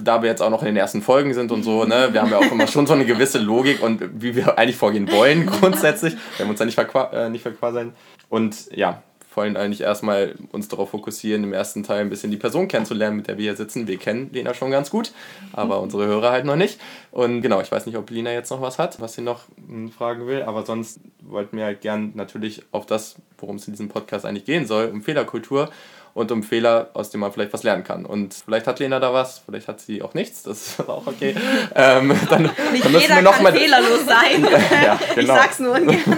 [0.03, 2.31] da wir jetzt auch noch in den ersten Folgen sind und so, ne, wir haben
[2.31, 6.15] ja auch immer schon so eine gewisse Logik und wie wir eigentlich vorgehen wollen, grundsätzlich.
[6.37, 7.93] Wir haben uns da nicht, verqua äh, nicht verquasseln.
[8.29, 9.01] Und ja,
[9.37, 13.29] wollen eigentlich erstmal uns darauf fokussieren, im ersten Teil ein bisschen die Person kennenzulernen, mit
[13.29, 13.87] der wir hier sitzen.
[13.87, 15.13] Wir kennen Lena schon ganz gut,
[15.53, 16.81] aber unsere Hörer halt noch nicht.
[17.11, 19.91] Und genau, ich weiß nicht, ob Lena jetzt noch was hat, was sie noch hm,
[19.91, 23.89] fragen will, aber sonst wollten wir halt gern natürlich auf das, worum es in diesem
[23.89, 25.71] Podcast eigentlich gehen soll, um Fehlerkultur
[26.15, 28.07] und um Fehler, aus denen man vielleicht was lernen kann.
[28.07, 31.35] Und vielleicht hat Lena da was, vielleicht hat sie auch nichts, das ist auch okay.
[31.75, 32.43] ähm, dann,
[32.73, 34.45] Nicht dann jeder wir noch kann mal fehlerlos sein.
[34.85, 35.21] ja, genau.
[35.21, 35.99] Ich sag's nur ungern.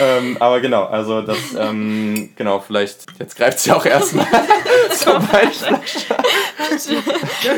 [0.00, 4.26] ähm, aber genau, also das, ähm, genau, vielleicht, jetzt greift sie auch erstmal
[4.92, 6.16] zur Weinflasche.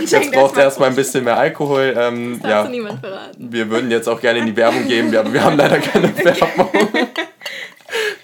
[0.06, 1.94] jetzt braucht er erstmal ein bisschen mehr Alkohol.
[1.96, 3.36] Ähm, das ja, niemand verraten.
[3.38, 6.70] Wir würden jetzt auch gerne in die Werbung gehen, wir, wir haben leider keine Werbung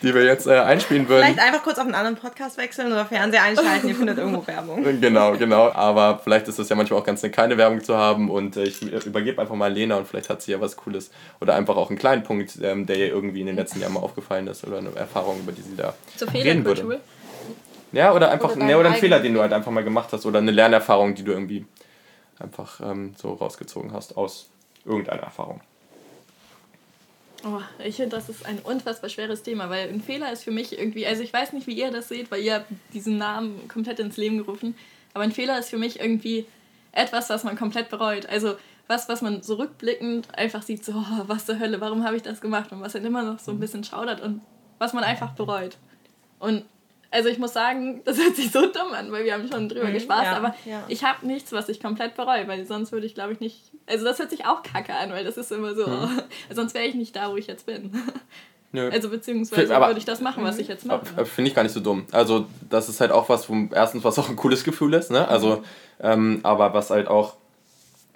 [0.02, 1.24] die wir jetzt äh, einspielen würden.
[1.24, 4.84] Vielleicht einfach kurz auf einen anderen Podcast wechseln oder Fernseher einschalten, ihr findet irgendwo Werbung.
[5.00, 5.72] Genau, genau.
[5.72, 8.64] Aber vielleicht ist es ja manchmal auch ganz eine keine Werbung zu haben und äh,
[8.64, 11.90] ich übergebe einfach mal Lena und vielleicht hat sie ja was Cooles oder einfach auch
[11.90, 14.78] einen kleinen Punkt, ähm, der ihr irgendwie in den letzten Jahren mal aufgefallen ist oder
[14.78, 17.00] eine Erfahrung, über die sie da Zur reden würde.
[17.92, 20.26] Ja, oder einfach oder, ne, oder einen Fehler, den du halt einfach mal gemacht hast
[20.26, 21.66] oder eine Lernerfahrung, die du irgendwie
[22.38, 24.50] einfach ähm, so rausgezogen hast aus
[24.84, 25.60] irgendeiner Erfahrung.
[27.44, 30.76] Oh, ich finde, das ist ein unfassbar schweres Thema, weil ein Fehler ist für mich
[30.76, 34.00] irgendwie, also ich weiß nicht, wie ihr das seht, weil ihr habt diesen Namen komplett
[34.00, 34.74] ins Leben gerufen,
[35.14, 36.46] aber ein Fehler ist für mich irgendwie
[36.92, 38.26] etwas, was man komplett bereut.
[38.26, 38.56] Also
[38.88, 42.22] was, was man so rückblickend einfach sieht, so, oh, was zur Hölle, warum habe ich
[42.22, 43.60] das gemacht und was dann immer noch so ein mhm.
[43.60, 44.40] bisschen schaudert und
[44.78, 45.76] was man einfach bereut.
[46.38, 46.64] Und
[47.10, 49.86] also ich muss sagen, das hört sich so dumm an, weil wir haben schon drüber
[49.86, 50.82] mhm, gespaßt, ja, aber ja.
[50.88, 53.58] ich habe nichts, was ich komplett bereue, weil sonst würde ich, glaube ich, nicht.
[53.86, 55.86] Also das hört sich auch kacke an, weil das ist immer so.
[55.86, 56.22] Mhm.
[56.54, 57.92] sonst wäre ich nicht da, wo ich jetzt bin.
[58.72, 58.90] Nö.
[58.90, 61.24] Also beziehungsweise aber, würde ich das machen, was ich jetzt mache.
[61.24, 62.04] Finde ich gar nicht so dumm.
[62.12, 65.26] Also das ist halt auch was, wo erstens was auch ein cooles Gefühl ist, ne?
[65.26, 65.64] Also, mhm.
[66.00, 67.36] ähm, aber was halt auch,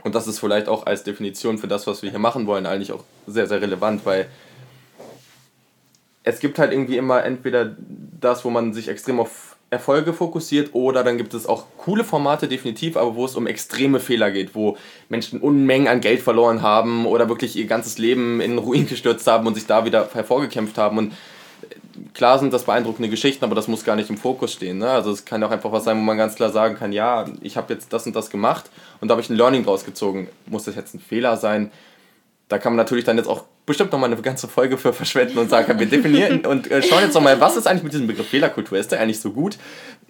[0.04, 2.92] und das ist vielleicht auch als Definition für das, was wir hier machen wollen, eigentlich
[2.92, 4.28] auch sehr, sehr relevant, weil
[6.24, 7.76] es gibt halt irgendwie immer entweder
[8.20, 12.46] das, wo man sich extrem auf Erfolge fokussiert oder dann gibt es auch coole Formate
[12.46, 14.76] definitiv, aber wo es um extreme Fehler geht, wo
[15.08, 19.46] Menschen Unmengen an Geld verloren haben oder wirklich ihr ganzes Leben in Ruin gestürzt haben
[19.46, 21.12] und sich da wieder hervorgekämpft haben und
[22.12, 24.76] klar sind das beeindruckende Geschichten, aber das muss gar nicht im Fokus stehen.
[24.76, 24.90] Ne?
[24.90, 27.56] Also es kann auch einfach was sein, wo man ganz klar sagen kann, ja, ich
[27.56, 30.28] habe jetzt das und das gemacht und da habe ich ein Learning draus gezogen.
[30.44, 31.72] Muss das jetzt ein Fehler sein?
[32.48, 35.48] Da kann man natürlich dann jetzt auch bestimmt nochmal eine ganze Folge für verschwenden und
[35.48, 38.78] sagen, wir definieren und äh, schauen jetzt nochmal, was ist eigentlich mit diesem Begriff Fehlerkultur?
[38.78, 39.58] Ist der eigentlich so gut?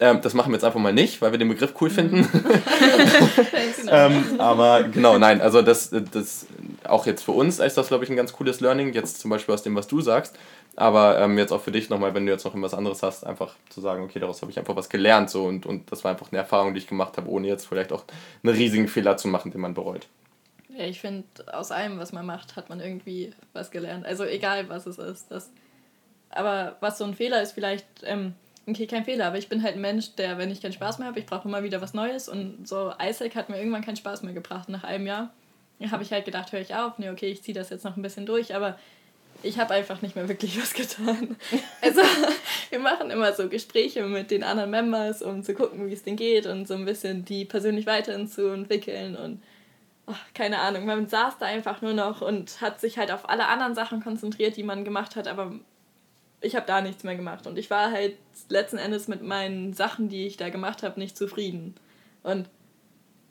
[0.01, 2.29] Ähm, das machen wir jetzt einfach mal nicht, weil wir den Begriff cool finden.
[3.89, 6.47] ähm, aber genau, nein, also das, das
[6.85, 9.55] auch jetzt für uns ist das, glaube ich, ein ganz cooles Learning, jetzt zum Beispiel
[9.55, 10.37] aus dem, was du sagst.
[10.75, 13.55] Aber ähm, jetzt auch für dich nochmal, wenn du jetzt noch irgendwas anderes hast, einfach
[13.69, 16.33] zu sagen, okay, daraus habe ich einfach was gelernt so und, und das war einfach
[16.33, 18.05] eine Erfahrung, die ich gemacht habe, ohne jetzt vielleicht auch
[18.43, 20.07] einen riesigen Fehler zu machen, den man bereut.
[20.77, 24.07] Ja, ich finde, aus allem, was man macht, hat man irgendwie was gelernt.
[24.07, 25.31] Also egal, was es ist.
[25.31, 25.51] Das,
[26.31, 28.35] aber was so ein Fehler ist, vielleicht, ähm,
[28.67, 31.09] okay, kein Fehler, aber ich bin halt ein Mensch, der, wenn ich keinen Spaß mehr
[31.09, 32.29] habe, ich brauche immer wieder was Neues.
[32.29, 35.33] Und so Isaac hat mir irgendwann keinen Spaß mehr gebracht nach einem Jahr.
[35.91, 38.03] Habe ich halt gedacht, höre ich auf, nee, okay, ich ziehe das jetzt noch ein
[38.03, 38.79] bisschen durch, aber
[39.43, 41.37] ich habe einfach nicht mehr wirklich was getan.
[41.81, 42.01] Also
[42.71, 46.17] wir machen immer so Gespräche mit den anderen Members, um zu gucken, wie es denen
[46.17, 49.52] geht und so ein bisschen die persönlich weiterzuentwickeln und ach,
[50.35, 53.75] keine Ahnung, man saß da einfach nur noch und hat sich halt auf alle anderen
[53.75, 55.53] Sachen konzentriert, die man gemacht hat, aber
[56.41, 58.17] ich habe da nichts mehr gemacht und ich war halt
[58.49, 61.75] letzten Endes mit meinen Sachen, die ich da gemacht habe, nicht zufrieden.
[62.23, 62.49] Und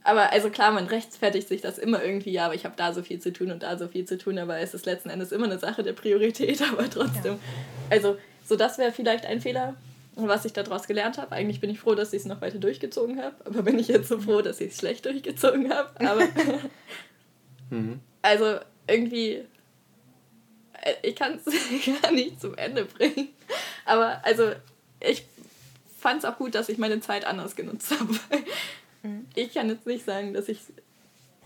[0.03, 3.03] aber also klar, man rechtfertigt sich das immer irgendwie, ja, aber ich habe da so
[3.03, 5.45] viel zu tun und da so viel zu tun, aber es ist letzten Endes immer
[5.45, 7.33] eine Sache der Priorität, aber trotzdem.
[7.33, 7.39] Ja.
[7.89, 9.75] Also, so das wäre vielleicht ein Fehler,
[10.15, 11.33] was ich daraus gelernt habe.
[11.33, 14.09] Eigentlich bin ich froh, dass ich es noch weiter durchgezogen habe, aber bin ich jetzt
[14.09, 15.89] so froh, dass ich es schlecht durchgezogen habe.
[16.05, 16.21] Aber
[17.69, 17.99] mhm.
[18.21, 19.43] also irgendwie.
[20.81, 21.45] äh, Ich kann es
[22.01, 23.29] gar nicht zum Ende bringen.
[23.85, 24.51] Aber also,
[24.99, 25.25] ich
[25.97, 28.19] fand es auch gut, dass ich meine Zeit anders genutzt habe.
[29.35, 30.59] Ich kann jetzt nicht sagen, dass ich.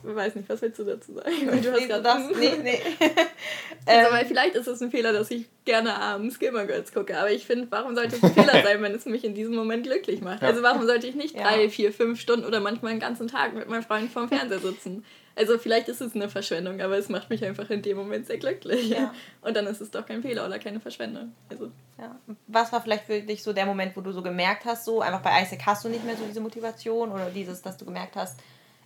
[0.06, 1.32] Weiß nicht, was willst du dazu sagen?
[1.48, 2.80] Weil du hast Nee, grad- darfst, nee, nee.
[3.88, 7.32] Also, weil vielleicht ist es ein Fehler, dass ich gerne abends Gilmore Girls gucke, aber
[7.32, 10.22] ich finde, warum sollte es ein Fehler sein, wenn es mich in diesem Moment glücklich
[10.22, 10.42] macht?
[10.42, 10.48] Ja.
[10.48, 11.44] Also warum sollte ich nicht Ja.
[11.44, 15.06] drei, vier, fünf Stunden oder manchmal einen ganzen Tag mit meinem Freund vorm Fernseher sitzen?
[15.36, 18.38] Also vielleicht ist es eine Verschwendung, aber es macht mich einfach in dem Moment sehr
[18.38, 18.90] glücklich.
[18.90, 19.14] Ja.
[19.42, 21.34] Und dann ist es doch kein Fehler oder keine Verschwendung.
[21.50, 22.16] Also Ja.
[22.48, 25.22] Was war vielleicht für dich so der Moment, wo du so gemerkt hast, so einfach
[25.22, 28.40] bei Isaac hast du nicht mehr so diese Motivation oder dieses, dass du gemerkt hast,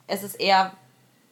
[0.07, 0.73] es ist eher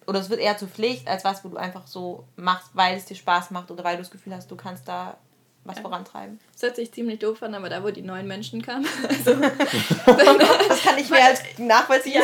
[0.08, 3.06] oder es wird eher zur Pflicht als was, wo du einfach so machst, weil es
[3.06, 5.18] dir Spaß macht oder weil du das Gefühl hast, du kannst da
[5.66, 5.82] was Ja.
[5.82, 6.40] vorantreiben.
[6.56, 9.34] es hört sich ziemlich doof an, aber da, wo die neuen Menschen kamen, also
[10.06, 12.22] Das kann ich mir als nachvollziehen.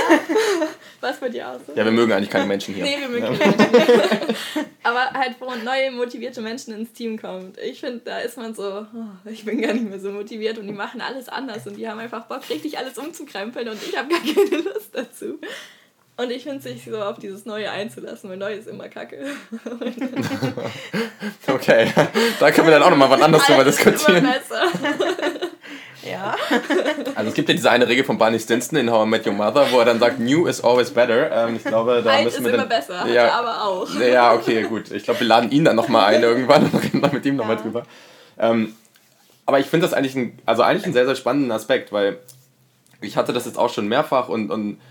[1.01, 1.59] was bei dir aus?
[1.67, 1.73] so?
[1.75, 2.85] Ja, wir mögen eigentlich keine Menschen hier.
[2.85, 4.39] Nee, wir mögen keine Menschen nicht.
[4.83, 7.51] Aber halt, wo neue motivierte Menschen ins Team kommen.
[7.61, 10.67] Ich finde, da ist man so, oh, ich bin gar nicht mehr so motiviert und
[10.67, 14.07] die machen alles anders und die haben einfach Bock, richtig alles umzukrempeln und ich habe
[14.07, 15.37] gar keine Lust dazu.
[16.23, 19.17] Und ich finde sich so auf dieses Neue einzulassen, weil Neu ist immer kacke.
[21.47, 21.91] Okay,
[22.39, 24.27] da können wir dann auch nochmal was anderes drüber diskutieren.
[26.05, 26.35] Ja.
[27.15, 29.31] Also es gibt ja diese eine Regel von Barney Stinson in How I Met Your
[29.31, 31.31] Mother, wo er dann sagt, New is always better.
[31.31, 33.23] Ähm, ich glaube, da Alt ist müssen wir immer dann, besser, Ja.
[33.23, 33.87] er aber auch.
[34.01, 34.91] Ja, okay, gut.
[34.91, 37.55] Ich glaube, wir laden ihn dann nochmal ein irgendwann und reden dann mit ihm nochmal
[37.55, 37.61] Ja.
[37.61, 37.83] drüber.
[38.37, 38.75] Ähm,
[39.45, 42.17] aber ich finde das eigentlich ein, also eigentlich einen sehr, sehr spannenden Aspekt, weil
[42.99, 44.81] ich hatte das jetzt auch schon mehrfach und, und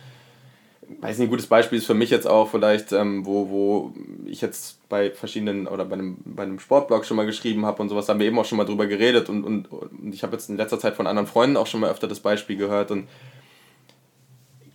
[1.00, 3.94] weiß nicht, ein gutes Beispiel ist für mich jetzt auch vielleicht, ähm, wo, wo
[4.26, 7.88] ich jetzt bei verschiedenen oder bei einem, bei einem Sportblog schon mal geschrieben habe und
[7.88, 10.48] sowas, haben wir eben auch schon mal drüber geredet und, und, und ich habe jetzt
[10.50, 13.08] in letzter Zeit von anderen Freunden auch schon mal öfter das Beispiel gehört und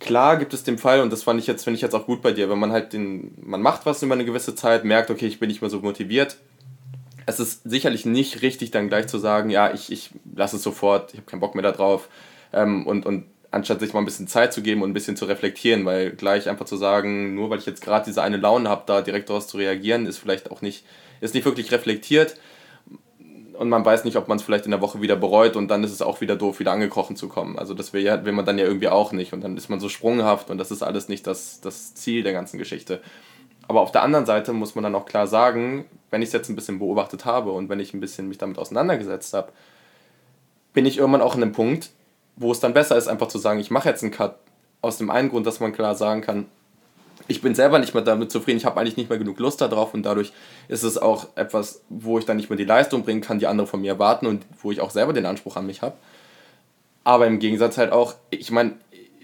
[0.00, 2.22] klar gibt es den Fall, und das fand ich jetzt, finde ich jetzt auch gut
[2.22, 5.26] bei dir, wenn man halt den, man macht was über eine gewisse Zeit, merkt, okay,
[5.26, 6.36] ich bin nicht mehr so motiviert.
[7.26, 11.12] Es ist sicherlich nicht richtig, dann gleich zu sagen, ja, ich, ich lasse es sofort,
[11.12, 12.08] ich habe keinen Bock mehr darauf.
[12.54, 15.24] Ähm, und, und anstatt sich mal ein bisschen Zeit zu geben und ein bisschen zu
[15.24, 18.82] reflektieren, weil gleich einfach zu sagen, nur weil ich jetzt gerade diese eine Laune habe,
[18.86, 20.84] da direkt daraus zu reagieren, ist vielleicht auch nicht,
[21.20, 22.36] ist nicht wirklich reflektiert
[23.58, 25.82] und man weiß nicht, ob man es vielleicht in der Woche wieder bereut und dann
[25.82, 27.58] ist es auch wieder doof, wieder angekrochen zu kommen.
[27.58, 29.80] Also das will, ja, will man dann ja irgendwie auch nicht und dann ist man
[29.80, 33.00] so sprunghaft und das ist alles nicht das, das Ziel der ganzen Geschichte.
[33.66, 36.48] Aber auf der anderen Seite muss man dann auch klar sagen, wenn ich es jetzt
[36.48, 39.52] ein bisschen beobachtet habe und wenn ich ein bisschen mich damit auseinandergesetzt habe,
[40.72, 41.90] bin ich irgendwann auch an einem Punkt,
[42.38, 44.36] wo es dann besser ist, einfach zu sagen, ich mache jetzt einen Cut.
[44.80, 46.46] Aus dem einen Grund, dass man klar sagen kann,
[47.26, 49.92] ich bin selber nicht mehr damit zufrieden, ich habe eigentlich nicht mehr genug Lust darauf
[49.92, 50.32] und dadurch
[50.68, 53.66] ist es auch etwas, wo ich dann nicht mehr die Leistung bringen kann, die andere
[53.66, 55.96] von mir erwarten und wo ich auch selber den Anspruch an mich habe.
[57.04, 58.74] Aber im Gegensatz halt auch, ich meine,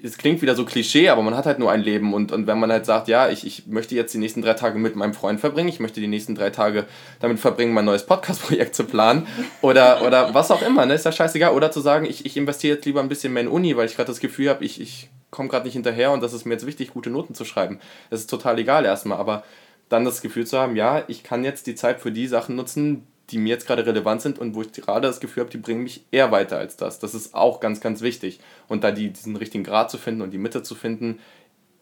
[0.04, 2.58] es klingt wieder so Klischee, aber man hat halt nur ein Leben und, und wenn
[2.58, 5.40] man halt sagt, ja, ich, ich möchte jetzt die nächsten drei Tage mit meinem Freund
[5.40, 6.84] verbringen, ich möchte die nächsten drei Tage
[7.20, 9.26] damit verbringen, mein neues Podcast-Projekt zu planen
[9.62, 11.54] oder, oder was auch immer, ne, ist ja scheißegal.
[11.54, 13.96] Oder zu sagen, ich, ich investiere jetzt lieber ein bisschen mehr in Uni, weil ich
[13.96, 16.66] gerade das Gefühl habe, ich, ich komme gerade nicht hinterher und das ist mir jetzt
[16.66, 17.80] wichtig, gute Noten zu schreiben.
[18.10, 19.42] Das ist total egal erstmal, aber
[19.88, 23.06] dann das Gefühl zu haben, ja, ich kann jetzt die Zeit für die Sachen nutzen,
[23.30, 25.82] die mir jetzt gerade relevant sind und wo ich gerade das Gefühl habe, die bringen
[25.82, 26.98] mich eher weiter als das.
[26.98, 28.40] Das ist auch ganz, ganz wichtig.
[28.68, 31.20] Und da die, diesen richtigen Grad zu finden und die Mitte zu finden,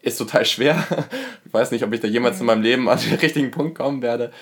[0.01, 0.87] ist total schwer.
[1.45, 4.01] Ich weiß nicht, ob ich da jemals in meinem Leben an den richtigen Punkt kommen
[4.01, 4.33] werde.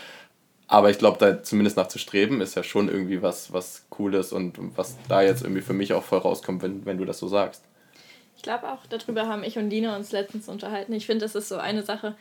[0.69, 4.33] Aber ich glaube, da zumindest nach zu streben, ist ja schon irgendwie was, was Cooles
[4.33, 7.27] und was da jetzt irgendwie für mich auch voll rauskommt, wenn, wenn du das so
[7.27, 7.65] sagst.
[8.37, 10.93] Ich glaube auch, darüber haben ich und Lina uns letztens unterhalten.
[10.93, 12.15] Ich finde, das ist so eine Sache,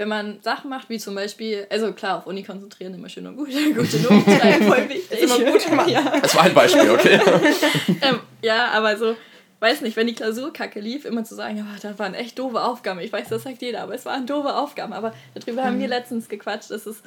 [0.00, 3.36] wenn man Sachen macht, wie zum Beispiel, also klar, auf Uni konzentrieren, immer schön und
[3.36, 5.10] gut, gute Noten schreiben, voll wichtig.
[5.10, 5.90] Ist immer gut gemacht.
[5.90, 6.20] ja.
[6.22, 7.20] Das war ein Beispiel, okay?
[8.00, 9.14] ähm, ja, aber so,
[9.58, 12.62] weiß nicht, wenn die Klausur kacke lief, immer zu sagen, ja, da waren echt doofe
[12.62, 13.00] Aufgaben.
[13.00, 14.94] Ich weiß, das sagt jeder, aber es waren doofe Aufgaben.
[14.94, 17.02] Aber darüber haben wir letztens gequatscht, dass es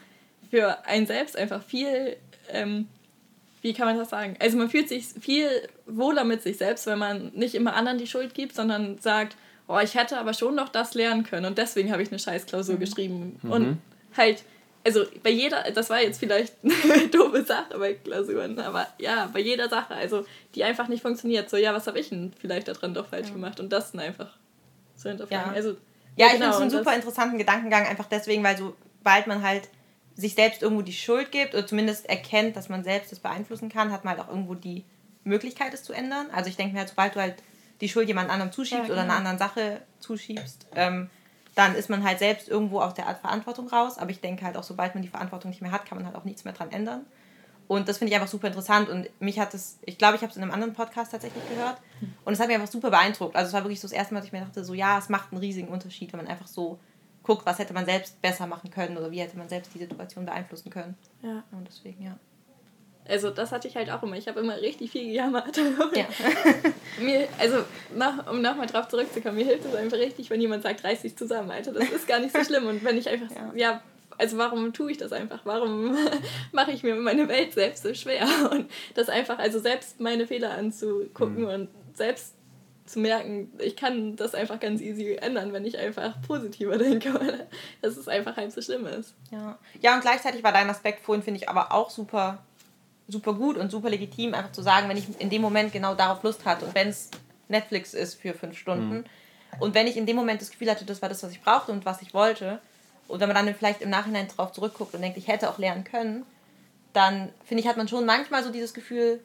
[0.52, 2.16] für einen selbst einfach viel,
[2.52, 2.88] ähm,
[3.64, 4.36] wie kann man das sagen?
[4.40, 5.50] Also man fühlt sich viel
[5.88, 9.36] wohler mit sich selbst, wenn man nicht immer anderen die Schuld gibt, sondern sagt,
[9.68, 12.46] oh, ich hätte aber schon noch das lernen können und deswegen habe ich eine scheiß
[12.46, 13.40] Klausur geschrieben.
[13.44, 13.80] Und
[14.18, 14.44] halt,
[14.86, 19.40] also bei jeder, das war jetzt vielleicht eine doofe Sache bei Klausuren, aber ja, bei
[19.40, 21.50] jeder Sache, also die einfach nicht funktioniert.
[21.50, 23.60] So, ja, was habe ich denn vielleicht daran doch falsch gemacht?
[23.60, 24.30] Und das dann einfach
[24.96, 25.52] zu hinterfragen.
[25.52, 25.56] Ja.
[25.56, 25.78] Also,
[26.18, 29.28] Ja, ich genau, finde es einen und das- super interessanten Gedankengang, einfach deswegen, weil sobald
[29.28, 29.70] man halt
[30.16, 33.92] sich selbst irgendwo die Schuld gibt oder zumindest erkennt, dass man selbst das beeinflussen kann,
[33.92, 34.84] hat man halt auch irgendwo die
[35.24, 36.28] Möglichkeit, es zu ändern.
[36.32, 37.36] Also ich denke mir halt, sobald du halt
[37.82, 39.30] die Schuld jemand anderem zuschiebst Ja, oder einer genau.
[39.30, 41.10] anderen Sache zuschiebst, ähm,
[41.56, 43.98] dann ist man halt selbst irgendwo aus der Art Verantwortung raus.
[43.98, 46.16] Aber ich denke halt auch, sobald man die Verantwortung nicht mehr hat, kann man halt
[46.16, 47.06] auch nichts mehr dran ändern.
[47.68, 48.90] Und das finde ich einfach super interessant.
[48.90, 51.78] Und mich hat es, ich glaube, ich habe es in einem anderen Podcast tatsächlich gehört.
[52.26, 53.36] Und es hat mich einfach super beeindruckt.
[53.36, 55.10] Also es war wirklich so das erste Mal, dass ich mir dachte, so ja, es
[55.10, 56.80] macht einen riesigen Unterschied, wenn man einfach so
[57.22, 60.26] guckt, was hätte man selbst besser machen können oder wie hätte man selbst die Situation
[60.26, 60.98] beeinflussen können.
[61.22, 61.44] Ja.
[61.52, 62.18] Und deswegen, ja.
[63.08, 64.16] Also das hatte ich halt auch immer.
[64.16, 65.58] Ich habe immer richtig viel gejammert.
[65.94, 66.06] Ja.
[67.00, 67.58] mir, also
[67.96, 71.18] noch, um nochmal drauf zurückzukommen, mir hilft es einfach richtig, wenn jemand sagt, reiß dich
[71.18, 71.74] zusammen, Alter.
[71.74, 72.66] Das ist gar nicht so schlimm.
[72.66, 73.84] Und wenn ich einfach, ja, ja
[74.18, 75.42] also warum tue ich das einfach?
[75.44, 75.98] Warum
[76.52, 78.26] mache ich mir meine Welt selbst so schwer?
[78.52, 81.48] Und das einfach, also selbst meine Fehler anzugucken mhm.
[81.48, 82.36] und selbst
[82.86, 87.48] zu merken, ich kann das einfach ganz easy ändern, wenn ich einfach positiver denke,
[87.82, 89.16] dass es einfach halb so schlimm ist.
[89.32, 92.40] Ja, ja und gleichzeitig war dein Aspekt vorhin, finde ich, aber auch super
[93.08, 96.24] super gut und super legitim, einfach zu sagen, wenn ich in dem Moment genau darauf
[96.24, 97.10] Lust hatte und wenn es
[97.50, 99.06] Netflix ist für fünf Stunden mhm.
[99.60, 101.72] und wenn ich in dem Moment das Gefühl hatte, das war das, was ich brauchte
[101.72, 102.60] und was ich wollte
[103.08, 105.84] und wenn man dann vielleicht im Nachhinein darauf zurückguckt und denkt, ich hätte auch lernen
[105.84, 106.26] können,
[106.94, 109.20] dann finde ich, hat man schon manchmal so dieses Gefühl,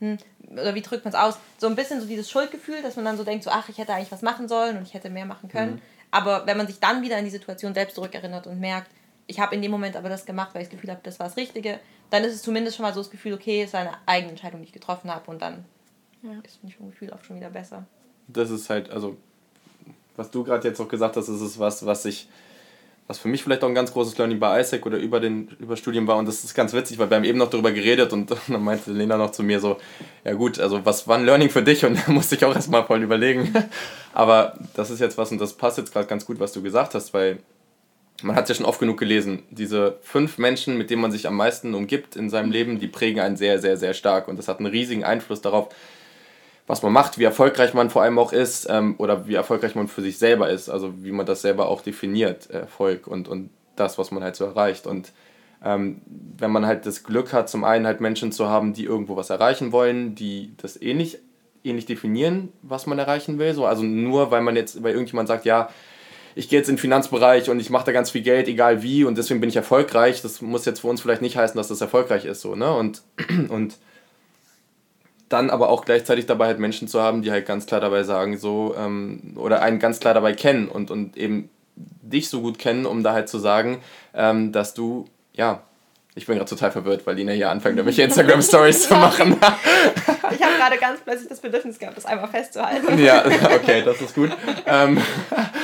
[0.00, 0.18] hm,
[0.52, 3.16] oder wie drückt man es aus, so ein bisschen so dieses Schuldgefühl, dass man dann
[3.16, 5.48] so denkt, so ach, ich hätte eigentlich was machen sollen und ich hätte mehr machen
[5.48, 5.74] können.
[5.74, 5.82] Mhm.
[6.10, 8.90] Aber wenn man sich dann wieder an die Situation selbst zurückerinnert und merkt,
[9.28, 11.26] ich habe in dem Moment aber das gemacht, weil ich das Gefühl habe, das war
[11.26, 11.78] das Richtige,
[12.10, 14.60] dann ist es zumindest schon mal so das Gefühl, okay, es ist eine eigene Entscheidung,
[14.60, 15.64] die ich getroffen habe und dann
[16.22, 16.30] ja.
[16.42, 17.86] ist mich vom Gefühl auch schon wieder besser.
[18.26, 19.16] Das ist halt, also,
[20.16, 22.28] was du gerade jetzt auch gesagt hast, ist es was, was ich,
[23.06, 25.76] was für mich vielleicht auch ein ganz großes Learning bei ISAC oder über den über
[25.76, 28.30] Studium war und das ist ganz witzig, weil wir haben eben noch darüber geredet und
[28.48, 29.76] dann meinte Lena noch zu mir so,
[30.24, 32.86] ja gut, also was war ein Learning für dich und da musste ich auch erstmal
[32.86, 33.54] voll überlegen.
[34.14, 36.94] Aber das ist jetzt was und das passt jetzt gerade ganz gut, was du gesagt
[36.94, 37.40] hast, weil
[38.22, 41.28] man hat es ja schon oft genug gelesen, diese fünf Menschen, mit denen man sich
[41.28, 44.28] am meisten umgibt in seinem Leben, die prägen einen sehr, sehr, sehr stark.
[44.28, 45.68] Und das hat einen riesigen Einfluss darauf,
[46.66, 49.88] was man macht, wie erfolgreich man vor allem auch ist ähm, oder wie erfolgreich man
[49.88, 50.68] für sich selber ist.
[50.68, 54.44] Also wie man das selber auch definiert, Erfolg und, und das, was man halt so
[54.44, 54.86] erreicht.
[54.86, 55.12] Und
[55.64, 59.16] ähm, wenn man halt das Glück hat, zum einen halt Menschen zu haben, die irgendwo
[59.16, 61.18] was erreichen wollen, die das ähnlich,
[61.62, 63.54] ähnlich definieren, was man erreichen will.
[63.54, 65.70] So, also nur weil man jetzt, weil irgendjemand sagt, ja,
[66.38, 69.02] ich gehe jetzt in den Finanzbereich und ich mache da ganz viel Geld, egal wie,
[69.02, 70.22] und deswegen bin ich erfolgreich.
[70.22, 72.72] Das muss jetzt für uns vielleicht nicht heißen, dass das erfolgreich ist, so, ne?
[72.72, 73.02] Und,
[73.48, 73.74] und
[75.28, 78.38] dann aber auch gleichzeitig dabei halt Menschen zu haben, die halt ganz klar dabei sagen,
[78.38, 82.86] so, ähm, oder einen ganz klar dabei kennen und, und eben dich so gut kennen,
[82.86, 83.80] um da halt zu sagen,
[84.14, 85.62] ähm, dass du, ja,
[86.14, 89.32] ich bin gerade total verwirrt, weil Lina hier anfängt, irgendwelche Instagram-Stories zu machen.
[90.30, 92.96] ich habe gerade ganz plötzlich das Bedürfnis gehabt, das einmal festzuhalten.
[92.98, 93.24] ja,
[93.56, 94.30] okay, das ist gut.
[94.66, 95.02] Ähm,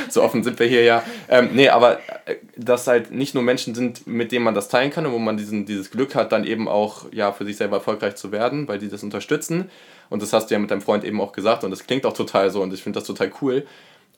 [0.10, 1.02] so offen sind wir hier ja.
[1.28, 4.90] Ähm, nee, aber äh, dass halt nicht nur Menschen sind, mit denen man das teilen
[4.90, 7.76] kann und wo man diesen, dieses Glück hat, dann eben auch ja, für sich selber
[7.76, 9.70] erfolgreich zu werden, weil die das unterstützen.
[10.10, 12.12] Und das hast du ja mit deinem Freund eben auch gesagt und das klingt auch
[12.12, 13.64] total so und ich finde das total cool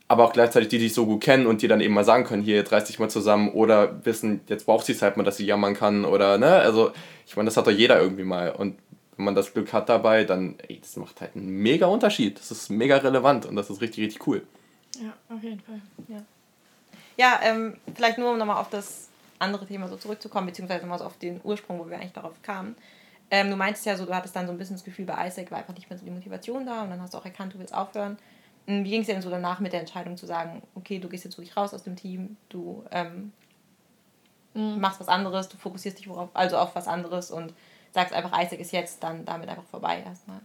[0.09, 2.25] aber auch gleichzeitig die, die dich so gut kennen und die dann eben mal sagen
[2.25, 5.25] können, hier, jetzt reiß dich mal zusammen oder wissen, jetzt braucht sie es halt mal,
[5.25, 6.92] dass sie jammern kann oder, ne, also
[7.27, 8.77] ich meine, das hat doch jeder irgendwie mal und
[9.16, 12.51] wenn man das Glück hat dabei, dann, ey, das macht halt einen mega Unterschied, das
[12.51, 14.42] ist mega relevant und das ist richtig, richtig cool.
[15.01, 16.23] Ja, auf jeden Fall, ja.
[17.17, 21.05] Ja, ähm, vielleicht nur, um nochmal auf das andere Thema so zurückzukommen, beziehungsweise nochmal so
[21.05, 22.77] auf den Ursprung, wo wir eigentlich darauf kamen.
[23.31, 25.51] Ähm, du meintest ja so, du hattest dann so ein bisschen das Gefühl, bei Isaac
[25.51, 27.59] war einfach nicht mehr so die Motivation da und dann hast du auch erkannt, du
[27.59, 28.19] willst aufhören.
[28.67, 31.09] Hm, wie ging es dir denn so danach mit der Entscheidung zu sagen, okay, du
[31.09, 33.33] gehst jetzt wirklich raus aus dem Team, du ähm,
[34.55, 34.81] mhm.
[34.81, 37.53] machst was anderes, du fokussierst dich worauf, also auf was anderes und
[37.93, 40.41] sagst einfach, Isaac ist jetzt dann damit einfach vorbei erstmal.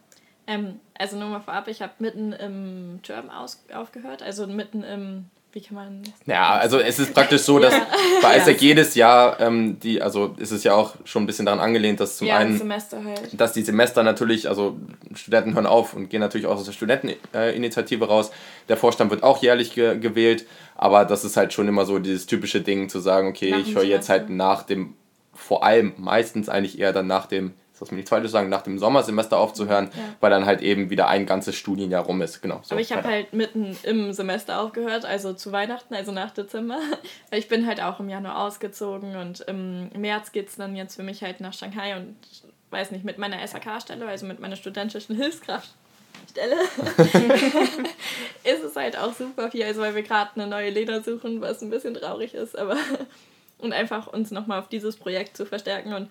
[0.47, 5.25] Ähm, also nur mal vorab, ich habe mitten im Term aus, aufgehört, also mitten im
[5.54, 6.04] wie kann man.
[6.25, 7.86] Ja, also es ist praktisch so, dass ja.
[8.21, 11.60] bei Isaac jedes Jahr, ähm, die, also ist es ja auch schon ein bisschen daran
[11.60, 12.58] angelehnt, dass zum ja, einen.
[12.58, 13.39] Semester halt.
[13.39, 14.77] Dass die Semester natürlich, also
[15.13, 18.32] Studenten hören auf und gehen natürlich auch aus der Studenteninitiative raus.
[18.69, 22.25] Der Vorstand wird auch jährlich ge gewählt, aber das ist halt schon immer so dieses
[22.27, 24.95] typische Ding zu sagen, okay, nach ich höre jetzt halt nach dem,
[25.34, 28.80] vor allem meistens eigentlich eher dann nach dem was mir nichts Falsches sagen, nach dem
[28.80, 30.04] Sommersemester aufzuhören, ja.
[30.20, 32.41] weil dann halt eben wieder ein ganzes Studienjahr rum ist.
[32.41, 32.60] Genau.
[32.63, 36.80] So, Aber ich habe halt mitten im Semester aufgehört, also zu Weihnachten, also nach Dezember.
[37.32, 41.04] Ich bin halt auch im Januar ausgezogen und im März geht es dann jetzt für
[41.04, 42.15] mich halt nach Shanghai und
[42.70, 45.70] weiß nicht, mit meiner SAK-Stelle, also mit meiner studentischen Hilfskraft.
[46.30, 46.56] Stelle
[48.44, 51.62] ist es halt auch super viel, also weil wir gerade eine neue Leder suchen, was
[51.62, 52.78] ein bisschen traurig ist, aber
[53.62, 56.10] und einfach uns nochmal auf dieses Projekt zu verstärken und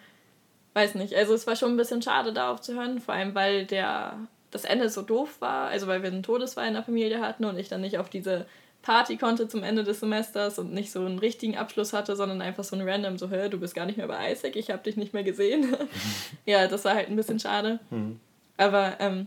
[0.75, 4.19] weiß nicht, also es war schon ein bisschen schade, da aufzuhören, vor allem weil der,
[4.51, 7.59] das Ende so doof war, also weil wir einen Todesfall in der Familie hatten und
[7.59, 8.47] ich dann nicht auf diese
[8.83, 12.65] Party konnte zum Ende des Semesters und nicht so einen richtigen Abschluss hatte, sondern einfach
[12.65, 14.97] so ein random, so, hör, du bist gar nicht mehr bei Isaac, ich habe dich
[14.97, 15.77] nicht mehr gesehen.
[16.47, 17.79] ja, das war halt ein bisschen schade.
[17.91, 18.19] Mhm.
[18.57, 19.27] Aber ähm,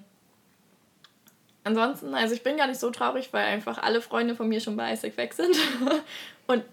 [1.64, 4.76] ansonsten, also ich bin gar nicht so traurig, weil einfach alle Freunde von mir schon
[4.76, 5.56] bei Isaac weg sind.
[6.48, 6.64] und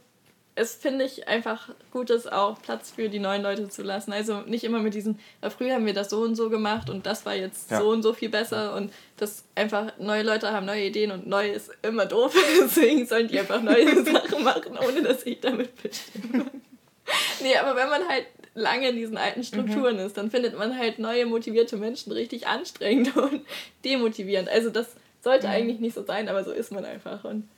[0.61, 4.13] es finde ich einfach gut ist, auch Platz für die neuen Leute zu lassen.
[4.13, 5.19] Also nicht immer mit diesen,
[5.57, 7.81] früher haben wir das so und so gemacht und das war jetzt ja.
[7.81, 11.51] so und so viel besser und das einfach, neue Leute haben neue Ideen und neu
[11.51, 12.35] ist immer doof.
[12.61, 16.45] Deswegen sollen die einfach neue Sachen machen, ohne dass ich damit bestimme.
[17.43, 20.07] nee, aber wenn man halt lange in diesen alten Strukturen mhm.
[20.07, 23.47] ist, dann findet man halt neue motivierte Menschen richtig anstrengend und
[23.83, 24.51] demotivierend.
[24.51, 24.89] Also das
[25.23, 25.55] sollte mhm.
[25.55, 27.25] eigentlich nicht so sein, aber so ist man einfach.
[27.25, 27.49] Und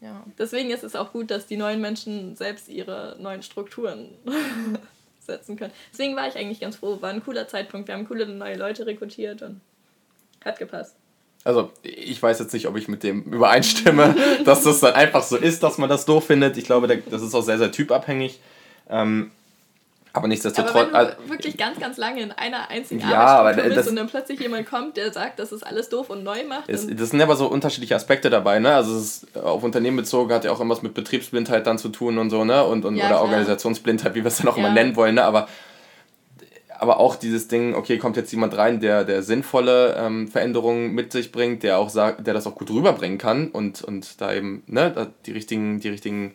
[0.00, 0.24] ja.
[0.38, 4.08] deswegen ist es auch gut, dass die neuen Menschen selbst ihre neuen Strukturen
[5.20, 5.72] setzen können.
[5.92, 7.00] Deswegen war ich eigentlich ganz froh.
[7.00, 7.88] War ein cooler Zeitpunkt.
[7.88, 9.60] Wir haben coole neue Leute rekrutiert und
[10.44, 10.96] hat gepasst.
[11.42, 15.36] Also, ich weiß jetzt nicht, ob ich mit dem übereinstimme, dass das dann einfach so
[15.36, 16.56] ist, dass man das doof findet.
[16.56, 18.40] Ich glaube, das ist auch sehr, sehr typabhängig.
[18.90, 19.30] Ähm,
[20.12, 20.88] aber nichtsdestotrotz.
[20.92, 23.96] Aber wenn du wirklich ganz, ganz lange in einer einzigen ja, Arbeitsstruktur bist das, und
[23.96, 26.68] dann plötzlich jemand kommt, der sagt, dass es alles doof und neu macht.
[26.68, 28.74] Es, das sind aber so unterschiedliche Aspekte dabei, ne?
[28.74, 32.18] Also es ist auf Unternehmen bezogen, hat ja auch irgendwas mit Betriebsblindheit dann zu tun
[32.18, 32.64] und so, ne?
[32.64, 33.22] Und, und, ja, oder klar.
[33.22, 34.64] Organisationsblindheit, wie wir es dann auch ja.
[34.64, 35.24] immer nennen wollen, ne?
[35.24, 35.48] Aber,
[36.76, 41.12] aber auch dieses Ding, okay, kommt jetzt jemand rein, der, der sinnvolle ähm, Veränderungen mit
[41.12, 44.64] sich bringt, der auch sagt, der das auch gut rüberbringen kann und, und da eben,
[44.66, 46.34] ne, die richtigen, die richtigen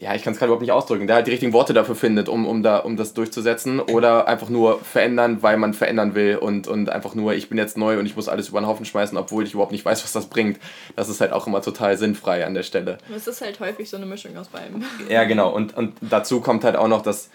[0.00, 2.28] ja, ich kann es gerade überhaupt nicht ausdrücken, der halt die richtigen Worte dafür findet,
[2.28, 6.68] um, um, da, um das durchzusetzen oder einfach nur verändern, weil man verändern will und,
[6.68, 9.18] und einfach nur, ich bin jetzt neu und ich muss alles über den Haufen schmeißen,
[9.18, 10.60] obwohl ich überhaupt nicht weiß, was das bringt.
[10.94, 12.98] Das ist halt auch immer total sinnfrei an der Stelle.
[13.14, 14.84] Es ist halt häufig so eine Mischung aus beidem.
[15.08, 15.52] Ja, genau.
[15.52, 17.30] Und, und dazu kommt halt auch noch, dass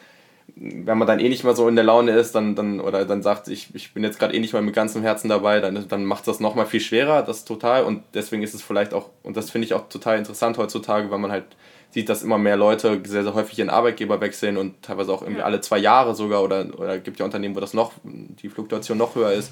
[0.56, 3.24] wenn man dann eh nicht mehr so in der Laune ist, dann, dann oder dann
[3.24, 6.06] sagt, ich, ich bin jetzt gerade eh nicht mehr mit ganzem Herzen dabei, dann, dann
[6.06, 7.84] macht das nochmal viel schwerer, das total.
[7.84, 11.20] Und deswegen ist es vielleicht auch, und das finde ich auch total interessant heutzutage, weil
[11.20, 11.46] man halt
[11.94, 15.40] sieht, dass immer mehr Leute sehr, sehr häufig ihren Arbeitgeber wechseln und teilweise auch irgendwie
[15.40, 15.46] ja.
[15.46, 19.16] alle zwei Jahre sogar oder, oder gibt ja Unternehmen, wo das noch, die Fluktuation noch
[19.16, 19.52] höher ist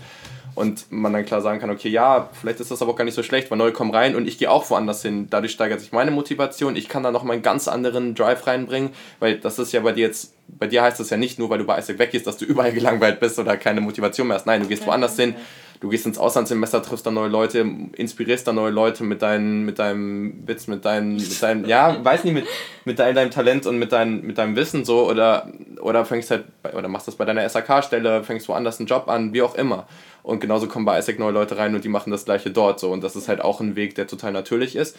[0.56, 3.14] und man dann klar sagen kann, okay, ja, vielleicht ist das aber auch gar nicht
[3.14, 5.28] so schlecht, weil neue kommen rein und ich gehe auch woanders hin.
[5.30, 6.76] Dadurch steigert sich meine Motivation.
[6.76, 8.90] Ich kann da noch mal einen ganz anderen Drive reinbringen,
[9.20, 11.60] weil das ist ja bei dir jetzt, bei dir heißt das ja nicht nur, weil
[11.60, 14.46] du bei Isaac weggehst, dass du überall gelangweilt bist oder keine Motivation mehr hast.
[14.46, 15.36] Nein, du gehst woanders hin.
[15.82, 19.80] Du gehst ins Auslandssemester, triffst da neue Leute, inspirierst da neue Leute mit, deinen, mit
[19.80, 22.46] deinem Witz, mit deinem, mit deinem, ja, weiß nicht, mit,
[22.86, 25.52] mit dein, deinem Talent und mit, dein, mit deinem Wissen so oder,
[25.82, 29.34] oder fängst halt, bei, oder machst das bei deiner SAK-Stelle, fängst woanders einen Job an,
[29.34, 29.88] wie auch immer.
[30.22, 32.92] Und genauso kommen bei ISAC neue Leute rein und die machen das gleiche dort so.
[32.92, 34.96] Und das ist halt auch ein Weg, der total natürlich ist.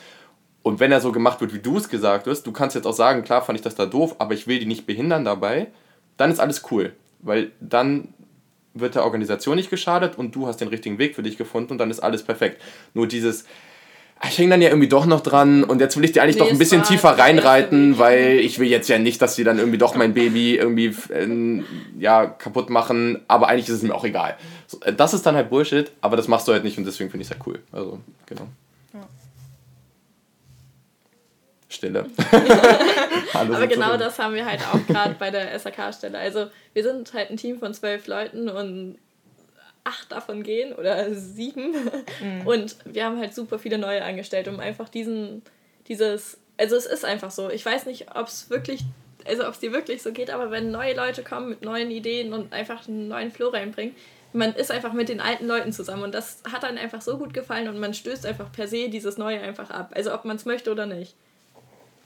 [0.64, 2.92] Und wenn er so gemacht wird, wie du es gesagt hast, du kannst jetzt auch
[2.92, 5.68] sagen, klar fand ich das da doof, aber ich will die nicht behindern dabei,
[6.16, 6.92] dann ist alles cool.
[7.20, 8.08] Weil dann
[8.74, 11.78] wird der Organisation nicht geschadet und du hast den richtigen Weg für dich gefunden und
[11.78, 12.60] dann ist alles perfekt.
[12.94, 13.44] Nur dieses,
[14.24, 16.42] ich hänge dann ja irgendwie doch noch dran und jetzt will ich dir eigentlich nee,
[16.42, 19.78] doch ein bisschen tiefer reinreiten, weil ich will jetzt ja nicht, dass die dann irgendwie
[19.78, 21.62] doch mein Baby irgendwie äh,
[21.98, 24.36] ja, kaputt machen, aber eigentlich ist es mir auch egal.
[24.82, 27.22] Äh, das ist dann halt Bullshit, aber das machst du halt nicht und deswegen finde
[27.22, 27.58] ich es halt cool.
[27.72, 28.46] Also, genau.
[31.72, 32.06] Stille.
[33.34, 36.18] aber genau das haben wir halt auch gerade bei der SAK-Stelle.
[36.18, 38.98] Also wir sind halt ein Team von zwölf Leuten und
[39.84, 41.72] acht davon gehen oder sieben.
[42.20, 42.46] Mhm.
[42.46, 45.42] Und wir haben halt super viele neue angestellt, um einfach diesen,
[45.88, 47.50] dieses, also es ist einfach so.
[47.50, 48.82] Ich weiß nicht, ob es wirklich,
[49.26, 52.32] also ob es dir wirklich so geht, aber wenn neue Leute kommen mit neuen Ideen
[52.32, 53.94] und einfach einen neuen Flow reinbringen,
[54.32, 57.34] man ist einfach mit den alten Leuten zusammen und das hat dann einfach so gut
[57.34, 59.92] gefallen und man stößt einfach per se dieses Neue einfach ab.
[59.94, 61.14] Also ob man es möchte oder nicht.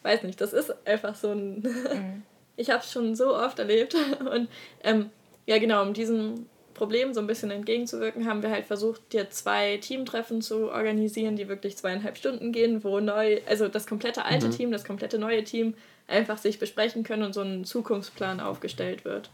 [0.07, 1.63] Weiß nicht, das ist einfach so ein.
[1.97, 2.23] Mhm.
[2.57, 4.49] ich habe es schon so oft erlebt und
[4.83, 5.11] ähm,
[5.47, 9.79] ja genau, um diesen Problem so ein bisschen entgegenzuwirken, haben wir halt versucht, hier zwei
[9.79, 14.51] Teamtreffen zu organisieren, die wirklich zweieinhalb Stunden gehen, wo neu, also das komplette alte mhm.
[14.53, 15.75] Team, das komplette neue Team
[16.07, 19.31] einfach sich besprechen können und so ein Zukunftsplan aufgestellt wird.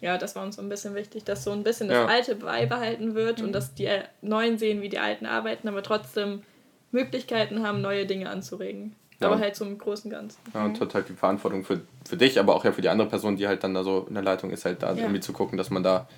[0.00, 3.14] Ja, das war uns so ein bisschen wichtig, dass so ein bisschen das Alte beibehalten
[3.14, 3.46] wird mhm.
[3.46, 3.90] und dass die
[4.22, 6.42] Neuen sehen, wie die Alten arbeiten, aber trotzdem
[6.90, 8.96] Möglichkeiten haben, neue Dinge anzuregen.
[9.20, 9.26] Ja.
[9.26, 10.38] Aber halt so im Großen Ganzen.
[10.54, 13.08] Ja, und hat halt die Verantwortung für, für dich, aber auch ja für die andere
[13.08, 15.02] Person, die halt dann da so in der Leitung ist, halt da ja.
[15.02, 16.08] irgendwie zu gucken, dass man da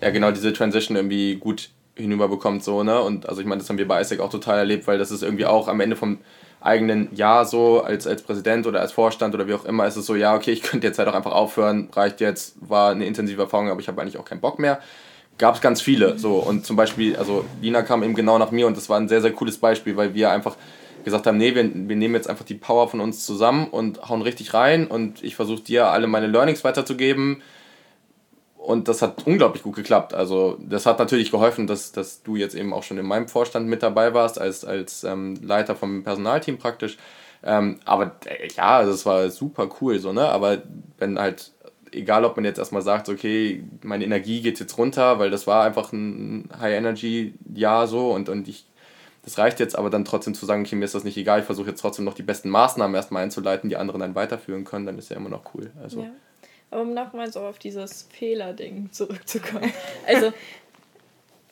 [0.00, 3.00] ja genau diese Transition irgendwie gut hinüberbekommt, so, ne?
[3.00, 5.22] Und also ich meine, das haben wir bei ISEC auch total erlebt, weil das ist
[5.22, 6.18] irgendwie auch am Ende vom
[6.60, 10.06] eigenen Jahr so, als, als Präsident oder als Vorstand oder wie auch immer, ist es
[10.06, 13.42] so, ja, okay, ich könnte jetzt halt auch einfach aufhören, reicht jetzt, war eine intensive
[13.42, 14.80] Erfahrung, aber ich habe eigentlich auch keinen Bock mehr.
[15.36, 16.36] Gab es ganz viele, so.
[16.36, 19.20] Und zum Beispiel, also Lina kam eben genau nach mir und das war ein sehr,
[19.20, 20.56] sehr cooles Beispiel, weil wir einfach
[21.04, 24.22] gesagt haben, nee, wir, wir nehmen jetzt einfach die Power von uns zusammen und hauen
[24.22, 27.42] richtig rein und ich versuche dir alle meine Learnings weiterzugeben
[28.64, 30.14] und das hat unglaublich gut geklappt.
[30.14, 33.68] Also das hat natürlich geholfen, dass, dass du jetzt eben auch schon in meinem Vorstand
[33.68, 36.96] mit dabei warst, als, als ähm, Leiter vom Personalteam praktisch.
[37.42, 40.26] Ähm, aber äh, ja, das also war super cool so, ne?
[40.30, 40.62] Aber
[40.96, 41.52] wenn halt,
[41.92, 45.64] egal ob man jetzt erstmal sagt, okay, meine Energie geht jetzt runter, weil das war
[45.64, 48.64] einfach ein High-Energy-Jahr so und, und ich
[49.24, 51.46] das reicht jetzt aber dann trotzdem zu sagen, okay, mir ist das nicht egal, ich
[51.46, 54.98] versuche jetzt trotzdem noch die besten Maßnahmen erstmal einzuleiten, die anderen dann weiterführen können, dann
[54.98, 55.70] ist ja immer noch cool.
[55.82, 56.02] Also.
[56.02, 56.10] Ja.
[56.70, 59.72] Aber um nochmal so auf dieses Fehlerding zurückzukommen.
[60.06, 60.32] Also,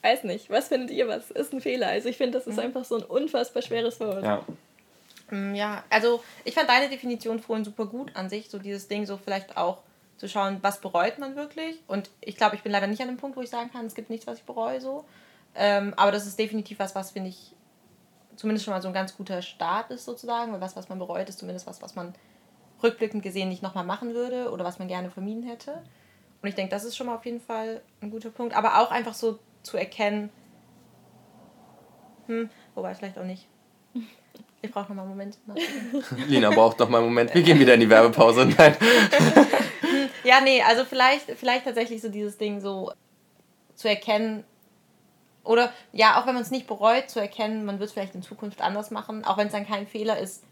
[0.02, 1.88] weiß nicht, was findet ihr, was ist ein Fehler?
[1.88, 2.64] Also ich finde, das ist mhm.
[2.64, 4.24] einfach so ein unfassbar schweres Wort.
[4.24, 4.44] Ja.
[5.30, 9.06] Mm, ja, also ich fand deine Definition vorhin super gut an sich, so dieses Ding
[9.06, 9.78] so vielleicht auch
[10.18, 11.80] zu schauen, was bereut man wirklich.
[11.86, 13.94] Und ich glaube, ich bin leider nicht an dem Punkt, wo ich sagen kann, es
[13.94, 15.04] gibt nichts, was ich bereue so.
[15.54, 17.52] Ähm, aber das ist definitiv was, was finde ich
[18.42, 21.28] zumindest schon mal so ein ganz guter Start ist sozusagen, weil was, was man bereut,
[21.28, 22.12] ist zumindest was, was man
[22.82, 25.80] rückblickend gesehen nicht nochmal machen würde oder was man gerne vermieden hätte.
[26.42, 28.56] Und ich denke, das ist schon mal auf jeden Fall ein guter Punkt.
[28.56, 30.30] Aber auch einfach so zu erkennen,
[32.26, 33.46] hm, wobei vielleicht auch nicht.
[34.60, 35.38] Ich brauche nochmal einen Moment.
[36.26, 37.32] Lina braucht nochmal einen Moment.
[37.32, 38.44] Wir gehen wieder in die Werbepause.
[38.58, 38.76] Nein.
[40.24, 42.90] ja, nee, also vielleicht, vielleicht tatsächlich so dieses Ding so
[43.76, 44.42] zu erkennen,
[45.44, 48.22] oder ja, auch wenn man es nicht bereut, zu erkennen, man wird es vielleicht in
[48.22, 50.44] Zukunft anders machen, auch wenn es dann kein Fehler ist,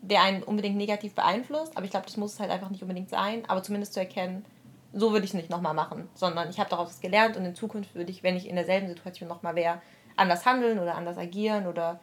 [0.00, 1.76] der einen unbedingt negativ beeinflusst.
[1.76, 3.42] Aber ich glaube, das muss es halt einfach nicht unbedingt sein.
[3.48, 4.44] Aber zumindest zu erkennen,
[4.92, 7.94] so würde ich es nicht nochmal machen, sondern ich habe daraus gelernt und in Zukunft
[7.94, 9.82] würde ich, wenn ich in derselben Situation nochmal wäre,
[10.16, 12.00] anders handeln oder anders agieren oder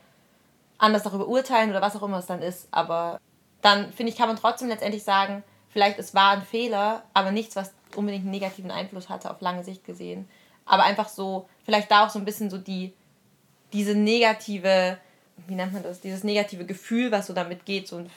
[0.77, 2.67] anders darüber urteilen oder was auch immer es dann ist.
[2.71, 3.19] Aber
[3.61, 7.55] dann, finde ich, kann man trotzdem letztendlich sagen, vielleicht es war ein Fehler, aber nichts,
[7.55, 10.29] was unbedingt einen negativen Einfluss hatte auf lange Sicht gesehen.
[10.65, 12.93] Aber einfach so, vielleicht da auch so ein bisschen so die,
[13.73, 14.97] diese negative,
[15.47, 18.09] wie nennt man das, dieses negative Gefühl, was so damit geht, so ein,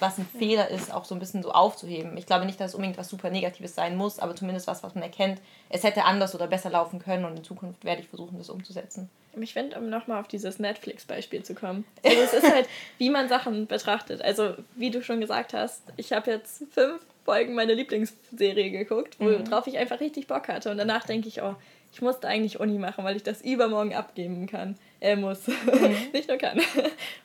[0.00, 2.16] was ein Fehler ist, auch so ein bisschen so aufzuheben.
[2.16, 4.94] Ich glaube nicht, dass es unbedingt was super Negatives sein muss, aber zumindest was, was
[4.94, 8.38] man erkennt, es hätte anders oder besser laufen können und in Zukunft werde ich versuchen,
[8.38, 9.08] das umzusetzen.
[9.40, 11.84] Ich finde, um nochmal auf dieses Netflix-Beispiel zu kommen.
[12.04, 14.22] Also es ist halt, wie man Sachen betrachtet.
[14.22, 19.66] Also, wie du schon gesagt hast, ich habe jetzt fünf Folgen meiner Lieblingsserie geguckt, worauf
[19.66, 19.72] mhm.
[19.72, 20.70] ich einfach richtig Bock hatte.
[20.70, 21.56] Und danach denke ich, oh,
[21.94, 24.76] ich musste eigentlich Uni machen, weil ich das übermorgen abgeben kann.
[24.98, 25.46] Er muss.
[25.46, 25.96] Mhm.
[26.12, 26.60] Nicht nur kann.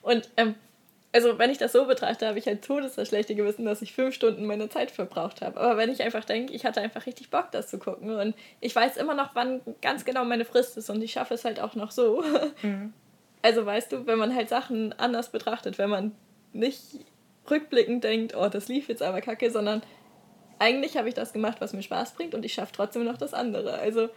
[0.04, 0.54] Und ähm,
[1.12, 3.94] also wenn ich das so betrachte, habe ich halt todes das schlechte Gewissen, dass ich
[3.94, 5.60] fünf Stunden meine Zeit verbraucht habe.
[5.60, 8.76] Aber wenn ich einfach denke, ich hatte einfach richtig Bock, das zu gucken und ich
[8.76, 11.76] weiß immer noch, wann ganz genau meine Frist ist und ich schaffe es halt auch
[11.76, 12.24] noch so.
[12.62, 12.94] Mhm.
[13.42, 16.12] Also weißt du, wenn man halt Sachen anders betrachtet, wenn man
[16.52, 16.82] nicht
[17.50, 19.82] rückblickend denkt, oh, das lief jetzt aber kacke, sondern
[20.60, 23.34] eigentlich habe ich das gemacht, was mir Spaß bringt und ich schaffe trotzdem noch das
[23.34, 23.80] andere.
[23.80, 24.10] Also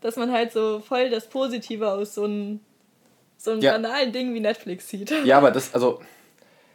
[0.00, 2.60] dass man halt so voll das Positive aus so einem
[3.38, 3.72] so einem ja.
[3.72, 5.12] banalen Ding wie Netflix sieht.
[5.24, 6.00] Ja, aber das, also,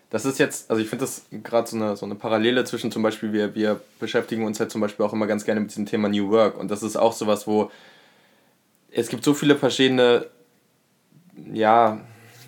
[0.09, 3.03] das ist jetzt, also ich finde das gerade so eine, so eine Parallele zwischen zum
[3.03, 6.07] Beispiel, wir, wir beschäftigen uns halt zum Beispiel auch immer ganz gerne mit diesem Thema
[6.07, 7.69] New Work und das ist auch sowas, wo
[8.91, 10.27] es gibt so viele verschiedene,
[11.51, 11.99] ja,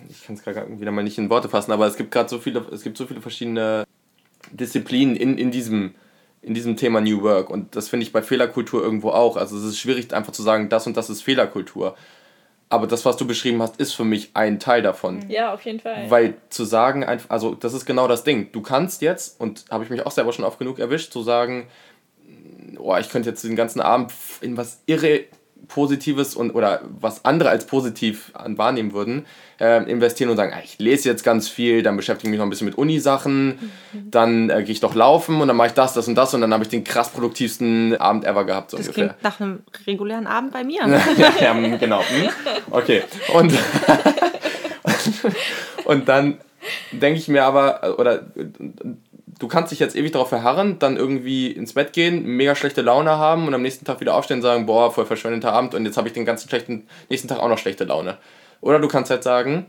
[0.08, 2.38] ich kann es gerade wieder mal nicht in Worte fassen, aber es gibt gerade so
[2.38, 3.84] viele, es gibt so viele verschiedene
[4.52, 5.94] Disziplinen in, in diesem
[6.46, 7.50] in diesem Thema New Work.
[7.50, 9.36] Und das finde ich bei Fehlerkultur irgendwo auch.
[9.36, 11.96] Also es ist schwierig einfach zu sagen, das und das ist Fehlerkultur.
[12.68, 15.28] Aber das, was du beschrieben hast, ist für mich ein Teil davon.
[15.28, 16.08] Ja, auf jeden Fall.
[16.08, 18.50] Weil zu sagen, also das ist genau das Ding.
[18.52, 21.66] Du kannst jetzt, und habe ich mich auch selber schon oft genug erwischt, zu sagen,
[22.78, 25.24] oh, ich könnte jetzt den ganzen Abend in was irre
[25.68, 29.26] Positives und oder was andere als positiv an wahrnehmen würden,
[29.60, 32.46] äh, investieren und sagen, ah, ich lese jetzt ganz viel, dann beschäftige ich mich noch
[32.46, 34.10] ein bisschen mit Unisachen, mhm.
[34.10, 36.40] dann äh, gehe ich doch laufen und dann mache ich das, das und das und
[36.40, 38.70] dann habe ich den krass produktivsten Abend ever gehabt.
[38.70, 39.08] So das ungefähr.
[39.08, 40.80] klingt nach einem regulären Abend bei mir.
[41.16, 42.00] ja, ja, genau.
[42.00, 42.28] Hm?
[42.70, 43.02] Okay.
[43.34, 43.52] Und,
[45.84, 46.38] und dann
[46.92, 48.22] denke ich mir aber, oder
[49.38, 53.18] du kannst dich jetzt ewig darauf verharren, dann irgendwie ins Bett gehen, mega schlechte Laune
[53.18, 55.96] haben und am nächsten Tag wieder aufstehen und sagen, boah, voll verschwendeter Abend und jetzt
[55.96, 58.18] habe ich den ganzen schlechten nächsten Tag auch noch schlechte Laune.
[58.60, 59.66] Oder du kannst halt sagen,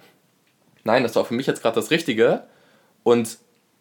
[0.83, 2.43] nein, das war für mich jetzt gerade das Richtige
[3.03, 3.37] und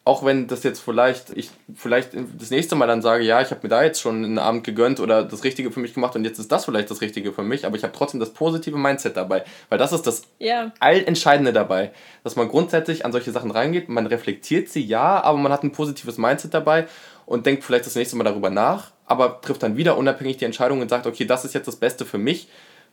[0.07, 3.63] auch wenn das jetzt vielleicht, ich vielleicht das nächste Mal dann sage, ja, ich habe
[3.65, 6.39] mir da jetzt schon einen Abend gegönnt oder das Richtige für mich gemacht und jetzt
[6.39, 9.45] ist das vielleicht das Richtige für mich, aber ich habe trotzdem das positive Mindset dabei,
[9.69, 10.73] weil das ist das yeah.
[10.79, 11.91] Allentscheidende dabei,
[12.23, 15.73] dass man grundsätzlich an solche Sachen reingeht, man reflektiert sie, ja, aber man hat ein
[15.73, 16.87] positives Mindset dabei
[17.27, 20.83] und denkt vielleicht das nächste Mal darüber nach, aber trifft dann wieder unabhängig die Entscheidung
[20.83, 22.49] und sagt, okay, das ist jetzt das Beste für mich,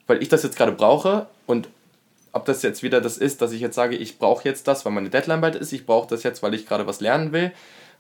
[0.08, 1.70] weil ich das jetzt gerade brauche und
[2.34, 4.92] ob das jetzt wieder das ist, dass ich jetzt sage, ich brauche jetzt das, weil
[4.92, 7.52] meine Deadline bald ist, ich brauche das jetzt, weil ich gerade was lernen will,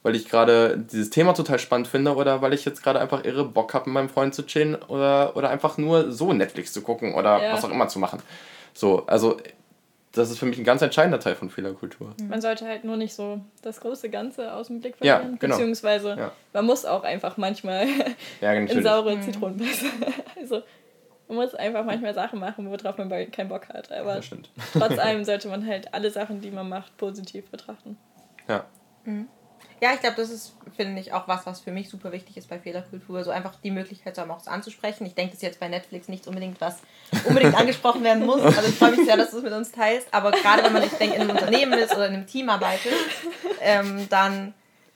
[0.02, 3.46] weil ich gerade dieses Thema total spannend finde oder weil ich jetzt gerade einfach irre
[3.46, 7.14] Bock habe, mit meinem Freund zu chillen oder, oder einfach nur so Netflix zu gucken
[7.14, 7.54] oder ja.
[7.54, 8.22] was auch immer zu machen.
[8.74, 9.38] So, also
[10.14, 12.14] das ist für mich ein ganz entscheidender Teil von Fehlerkultur.
[12.28, 15.32] Man sollte halt nur nicht so das große Ganze aus dem Blick verlieren.
[15.32, 15.56] Ja, genau.
[15.56, 16.32] Beziehungsweise ja.
[16.54, 17.88] man muss auch einfach manchmal
[18.40, 19.22] ja, in saure mhm.
[19.22, 19.90] Zitronen beißen.
[20.40, 20.62] Also
[21.28, 23.92] man muss einfach manchmal Sachen machen, worauf man keinen Bock hat.
[23.92, 24.20] Aber
[24.74, 27.98] trotz allem sollte man halt alle Sachen, die man macht, positiv betrachten.
[28.48, 28.66] Ja.
[29.06, 29.28] Mhm.
[29.82, 32.48] Ja, ich glaube, das ist, finde ich, auch was, was für mich super wichtig ist
[32.48, 33.24] bei Fehlerkultur.
[33.26, 35.06] So einfach die Möglichkeit zu haben, auch es anzusprechen.
[35.06, 36.78] Ich denke, das ist jetzt bei Netflix nicht unbedingt was
[37.26, 38.42] unbedingt angesprochen werden muss.
[38.42, 40.08] Also ich freue mich sehr, dass du es mit uns teilst.
[40.14, 42.94] Aber gerade wenn man, ich denke, in einem Unternehmen ist oder in einem Team arbeitet,
[43.60, 44.54] ähm, dann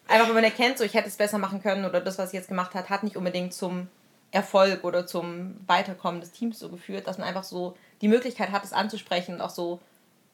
[0.07, 2.36] einfach, wenn man erkennt, so ich hätte es besser machen können oder das, was ich
[2.36, 3.89] jetzt gemacht hat, hat nicht unbedingt zum
[4.32, 8.63] Erfolg oder zum Weiterkommen des Teams so geführt, dass man einfach so die Möglichkeit hat,
[8.63, 9.80] es anzusprechen und auch so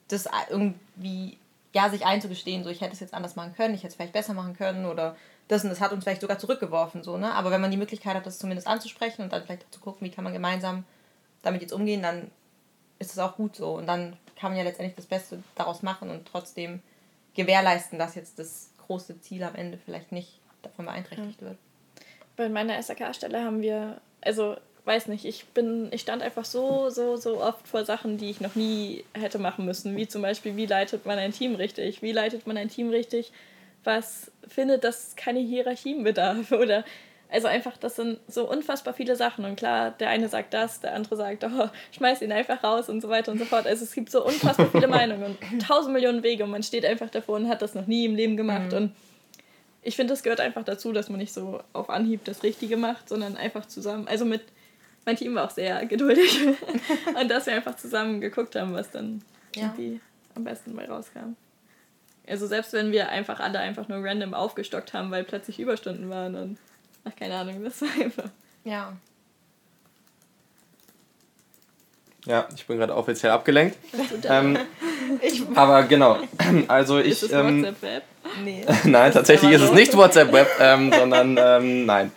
[0.08, 1.38] das irgendwie
[1.74, 4.14] ja, sich einzugestehen, so ich hätte es jetzt anders machen können, ich hätte es vielleicht
[4.14, 5.16] besser machen können oder
[5.48, 7.34] das und das hat uns vielleicht sogar zurückgeworfen, so, ne?
[7.34, 10.06] Aber wenn man die Möglichkeit hat, das zumindest anzusprechen und dann vielleicht auch zu gucken,
[10.06, 10.86] wie kann man gemeinsam
[11.42, 12.32] damit jetzt umgehen, dann
[13.00, 13.74] ist es auch gut so.
[13.74, 16.82] Und dann kann man ja letztendlich das Beste daraus machen und trotzdem
[17.36, 21.58] gewährleisten, dass jetzt das große Ziel am Ende vielleicht nicht davon beeinträchtigt wird.
[22.36, 24.56] Bei meiner SAK-Stelle haben wir, also
[24.86, 28.42] weiß nicht, ich bin, ich stand einfach so, so, so oft vor Sachen, die ich
[28.42, 29.96] noch nie hätte machen müssen.
[29.96, 32.02] Wie zum Beispiel, wie leitet man ein Team richtig?
[32.02, 33.32] Wie leitet man ein Team richtig,
[33.84, 36.52] was findet, dass keine Hierarchien bedarf?
[36.52, 36.84] Oder
[37.34, 39.44] also einfach, das sind so unfassbar viele Sachen.
[39.44, 43.02] Und klar, der eine sagt das, der andere sagt, oh, schmeiß ihn einfach raus und
[43.02, 43.66] so weiter und so fort.
[43.66, 47.10] Also es gibt so unfassbar viele Meinungen und tausend Millionen Wege und man steht einfach
[47.10, 48.72] davor und hat das noch nie im Leben gemacht.
[48.72, 48.78] Mhm.
[48.78, 48.96] Und
[49.84, 53.10] ich finde, das gehört einfach dazu, dass man nicht so auf Anhieb das Richtige macht,
[53.10, 54.42] sondern einfach zusammen, also mit
[55.06, 56.40] mein Team war auch sehr geduldig.
[57.20, 59.22] und dass wir einfach zusammen geguckt haben, was dann
[59.56, 59.64] ja.
[59.64, 60.00] irgendwie
[60.36, 61.36] am besten bei rauskam.
[62.28, 66.36] Also selbst wenn wir einfach alle einfach nur random aufgestockt haben, weil plötzlich Überstunden waren
[66.36, 66.58] und
[67.04, 68.30] ach keine Ahnung, das war einfach.
[68.64, 68.96] Ja.
[72.26, 73.78] Ja, ich bin gerade offiziell abgelenkt.
[74.28, 74.58] Ähm,
[75.56, 76.18] aber genau,
[76.68, 77.12] also ich.
[77.12, 78.04] Ist es ähm, WhatsApp-Web?
[78.44, 78.66] Nee.
[78.86, 82.12] nein, tatsächlich ist es nicht WhatsApp-Web, ähm, sondern ähm, nein.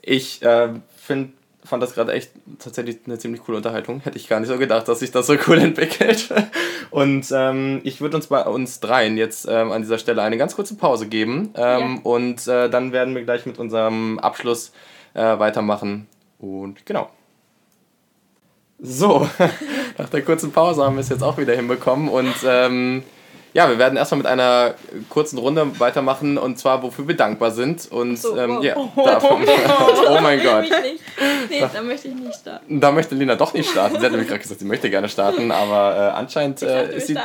[0.00, 1.34] Ich äh, finde
[1.64, 4.00] fand das gerade echt tatsächlich eine ziemlich coole Unterhaltung.
[4.00, 6.28] Hätte ich gar nicht so gedacht, dass sich das so cool entwickelt.
[6.90, 10.56] Und ähm, ich würde uns bei uns dreien jetzt ähm, an dieser Stelle eine ganz
[10.56, 11.54] kurze Pause geben.
[11.54, 12.00] Ähm, ja.
[12.02, 14.72] Und äh, dann werden wir gleich mit unserem Abschluss
[15.14, 16.08] äh, weitermachen.
[16.38, 17.10] Und genau.
[18.84, 19.28] So,
[19.98, 22.08] nach der kurzen Pause haben wir es jetzt auch wieder hinbekommen.
[22.08, 23.04] Und ähm,
[23.54, 24.74] ja, wir werden erstmal mit einer
[25.08, 27.86] kurzen Runde weitermachen und zwar, wofür wir dankbar sind.
[27.92, 28.64] Und so, ähm, wow.
[28.64, 28.74] ja,
[29.04, 29.42] davon,
[30.08, 30.64] oh mein Gott.
[31.48, 32.80] Nee, da, da, möchte ich nicht starten.
[32.80, 34.00] Da möchte Lina doch nicht starten.
[34.00, 37.16] Sie hat nämlich gerade gesagt, sie möchte gerne starten, aber äh, anscheinend äh, ist, sie,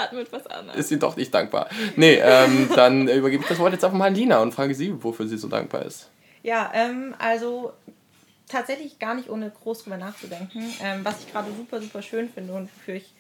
[0.76, 1.70] ist sie doch nicht dankbar.
[1.96, 4.94] Nee, ähm, dann übergebe ich das Wort jetzt einfach mal an Lina und frage sie,
[5.02, 6.10] wofür sie so dankbar ist.
[6.44, 7.74] Ja, ähm, also
[8.48, 10.74] tatsächlich gar nicht ohne groß drüber nachzudenken.
[10.82, 13.14] Ähm, was ich gerade super, super schön finde und wofür ich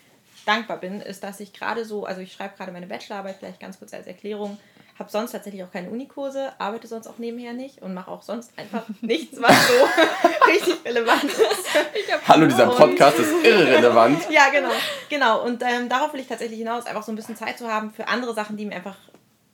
[0.45, 3.79] dankbar bin, ist, dass ich gerade so, also ich schreibe gerade meine Bachelorarbeit, vielleicht ganz
[3.79, 4.57] kurz als Erklärung,
[4.97, 8.51] habe sonst tatsächlich auch keine Unikurse, arbeite sonst auch nebenher nicht und mache auch sonst
[8.57, 9.73] einfach nichts, was so
[10.47, 12.27] richtig relevant ist.
[12.27, 14.29] Hallo, dieser Podcast ist irrelevant.
[14.31, 14.71] ja, genau.
[15.09, 15.43] Genau.
[15.43, 18.07] Und ähm, darauf will ich tatsächlich hinaus, einfach so ein bisschen Zeit zu haben für
[18.07, 18.95] andere Sachen, die mir einfach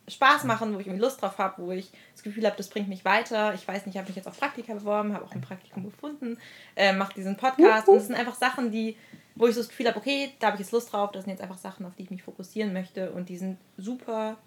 [0.08, 2.89] Spaß machen, wo ich irgendwie Lust drauf habe, wo ich das Gefühl habe, das bringt
[2.89, 3.54] mich weiter.
[3.54, 6.38] Ich weiß nicht, ich habe mich jetzt auf Praktika beworben, habe auch ein Praktikum gefunden,
[6.76, 7.88] äh, mache diesen Podcast.
[7.88, 8.97] Und es sind einfach Sachen, die
[9.36, 11.32] wo ich so das Gefühl habe, okay, da habe ich jetzt Lust drauf, das sind
[11.32, 14.38] jetzt einfach Sachen, auf die ich mich fokussieren möchte und die sind super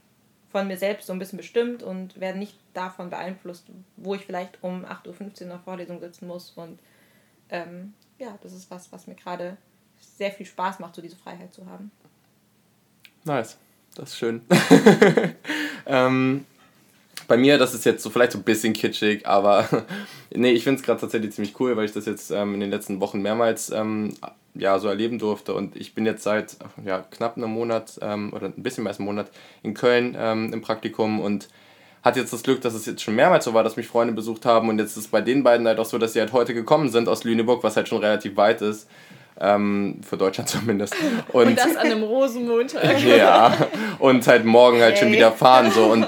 [0.51, 4.63] von mir selbst so ein bisschen bestimmt und werden nicht davon beeinflusst, wo ich vielleicht
[4.63, 6.79] um 8.15 Uhr in der Vorlesung sitzen muss und
[7.49, 9.57] ähm, ja, das ist was, was mir gerade
[9.99, 11.91] sehr viel Spaß macht, so diese Freiheit zu haben.
[13.25, 13.59] Nice,
[13.97, 14.42] das ist schön.
[15.86, 16.44] ähm,
[17.28, 19.68] bei mir, das ist jetzt so vielleicht so ein bisschen kitschig, aber
[20.34, 22.70] nee, ich finde es gerade tatsächlich ziemlich cool, weil ich das jetzt ähm, in den
[22.70, 24.14] letzten Wochen mehrmals ähm,
[24.55, 25.55] ja, so erleben durfte.
[25.55, 28.99] Und ich bin jetzt seit ja, knapp einem Monat ähm, oder ein bisschen mehr als
[28.99, 29.30] einem Monat
[29.62, 31.49] in Köln ähm, im Praktikum und
[32.03, 34.47] hatte jetzt das Glück, dass es jetzt schon mehrmals so war, dass mich Freunde besucht
[34.47, 34.68] haben.
[34.68, 36.88] Und jetzt ist es bei den beiden halt auch so, dass sie halt heute gekommen
[36.88, 38.88] sind aus Lüneburg, was halt schon relativ weit ist.
[39.41, 40.95] Ähm, für Deutschland zumindest.
[41.32, 43.01] Und, und, das an einem Rosenmontag.
[43.05, 43.55] ja,
[43.99, 45.03] und halt morgen halt hey.
[45.03, 45.70] schon wieder fahren.
[45.70, 45.84] So.
[45.84, 46.07] Und,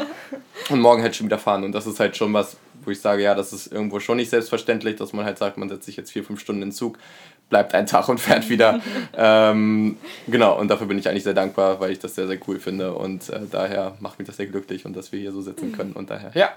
[0.70, 1.64] und morgen halt schon wieder fahren.
[1.64, 4.30] Und das ist halt schon was, wo ich sage, ja, das ist irgendwo schon nicht
[4.30, 6.98] selbstverständlich, dass man halt sagt, man setzt sich jetzt vier, fünf Stunden in den Zug,
[7.50, 8.80] bleibt ein Tag und fährt wieder.
[9.16, 12.58] ähm, genau, und dafür bin ich eigentlich sehr dankbar, weil ich das sehr, sehr cool
[12.58, 15.72] finde und äh, daher macht mich das sehr glücklich und dass wir hier so sitzen
[15.72, 16.50] können und daher, ja,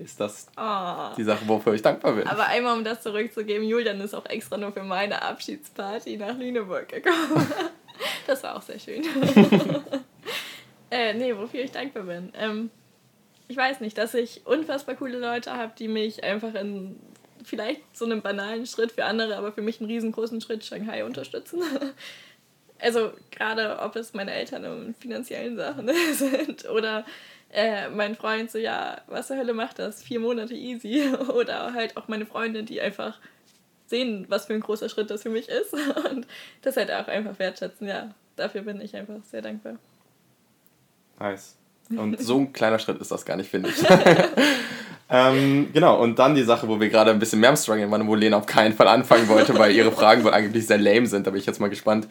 [0.00, 1.14] ist das oh.
[1.16, 2.26] die Sache, wofür ich dankbar bin.
[2.26, 6.88] Aber einmal, um das zurückzugeben, Julian ist auch extra nur für meine Abschiedsparty nach Lüneburg
[6.88, 7.46] gekommen.
[8.26, 9.04] das war auch sehr schön.
[10.90, 12.32] äh, nee, wofür ich dankbar bin.
[12.34, 12.70] Ähm,
[13.48, 16.98] ich weiß nicht, dass ich unfassbar coole Leute habe, die mich einfach in
[17.44, 21.62] vielleicht so einem banalen Schritt für andere, aber für mich einen riesengroßen Schritt Shanghai unterstützen.
[22.82, 27.04] Also gerade ob es meine Eltern in finanziellen Sachen sind oder
[27.52, 30.02] äh, mein Freund so, ja, was zur Hölle macht das?
[30.02, 31.10] Vier Monate easy.
[31.34, 33.18] Oder halt auch meine Freundin, die einfach
[33.86, 35.72] sehen, was für ein großer Schritt das für mich ist
[36.10, 36.26] und
[36.62, 37.88] das halt auch einfach wertschätzen.
[37.88, 39.76] Ja, dafür bin ich einfach sehr dankbar.
[41.18, 41.56] Nice.
[41.90, 43.84] Und so ein kleiner Schritt ist das gar nicht, finde ich.
[45.10, 48.06] ähm, genau, und dann die Sache, wo wir gerade ein bisschen mehr am Struggeln waren,
[48.06, 51.26] wo Lena auf keinen Fall anfangen wollte, weil ihre Fragen wohl eigentlich sehr lame sind.
[51.26, 52.06] Da bin ich jetzt mal gespannt.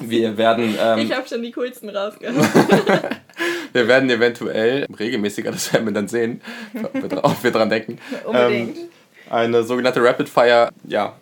[0.00, 0.76] Wir werden.
[0.80, 2.36] Ähm, ich habe schon die coolsten rausgehauen.
[3.72, 6.40] wir werden eventuell regelmäßiger, das werden wir dann sehen,
[7.22, 7.98] ob wir dran denken.
[8.24, 8.76] Unbedingt.
[8.76, 8.88] Ähm,
[9.30, 11.14] eine sogenannte Rapid Fire, ja,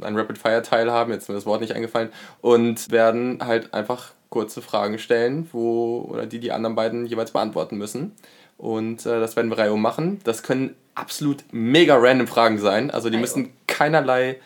[0.00, 2.10] ein Rapid Fire Teil haben, jetzt ist mir das Wort nicht eingefallen,
[2.40, 7.78] und werden halt einfach kurze Fragen stellen, wo oder die die anderen beiden jeweils beantworten
[7.78, 8.12] müssen.
[8.58, 10.20] Und äh, das werden wir Reihe um machen.
[10.24, 12.90] Das können absolut mega random Fragen sein.
[12.90, 14.36] Also die müssen keinerlei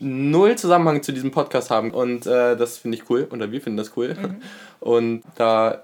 [0.00, 1.90] null Zusammenhang zu diesem Podcast haben.
[1.92, 3.28] Und äh, das finde ich cool.
[3.30, 4.14] Oder wir finden das cool.
[4.14, 4.42] Mhm.
[4.80, 5.80] Und da,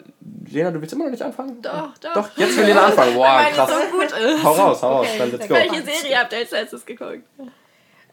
[0.51, 1.63] Lena, du willst immer noch nicht anfangen?
[1.63, 2.15] Doch, doch.
[2.15, 3.15] Doch, jetzt will Lena anfangen.
[3.15, 3.71] Boah, krass.
[3.71, 4.43] So gut ist.
[4.43, 5.07] Hau raus, hau raus.
[5.09, 5.55] Okay, dann let's go.
[5.55, 7.23] Welche Serie habt ihr als letztes geguckt?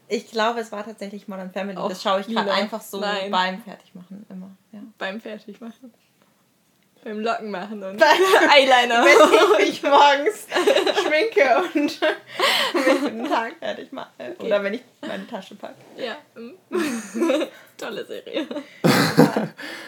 [0.08, 1.76] Ich glaube, es war tatsächlich Modern Family.
[1.76, 3.30] Och, das schaue ich gerade einfach so Nein.
[3.30, 4.50] beim Fertigmachen immer.
[4.70, 4.78] Ja.
[4.98, 5.92] Beim Fertigmachen.
[7.06, 8.02] Beim Locken machen und
[8.52, 9.04] Eyeliner.
[9.04, 10.46] Wenn ich mich morgens
[11.04, 14.08] schminke und mich den Tag fertig mache.
[14.18, 14.34] Okay.
[14.44, 15.76] Oder wenn ich meine Tasche packe.
[15.96, 16.16] Ja.
[17.78, 18.48] Tolle Serie.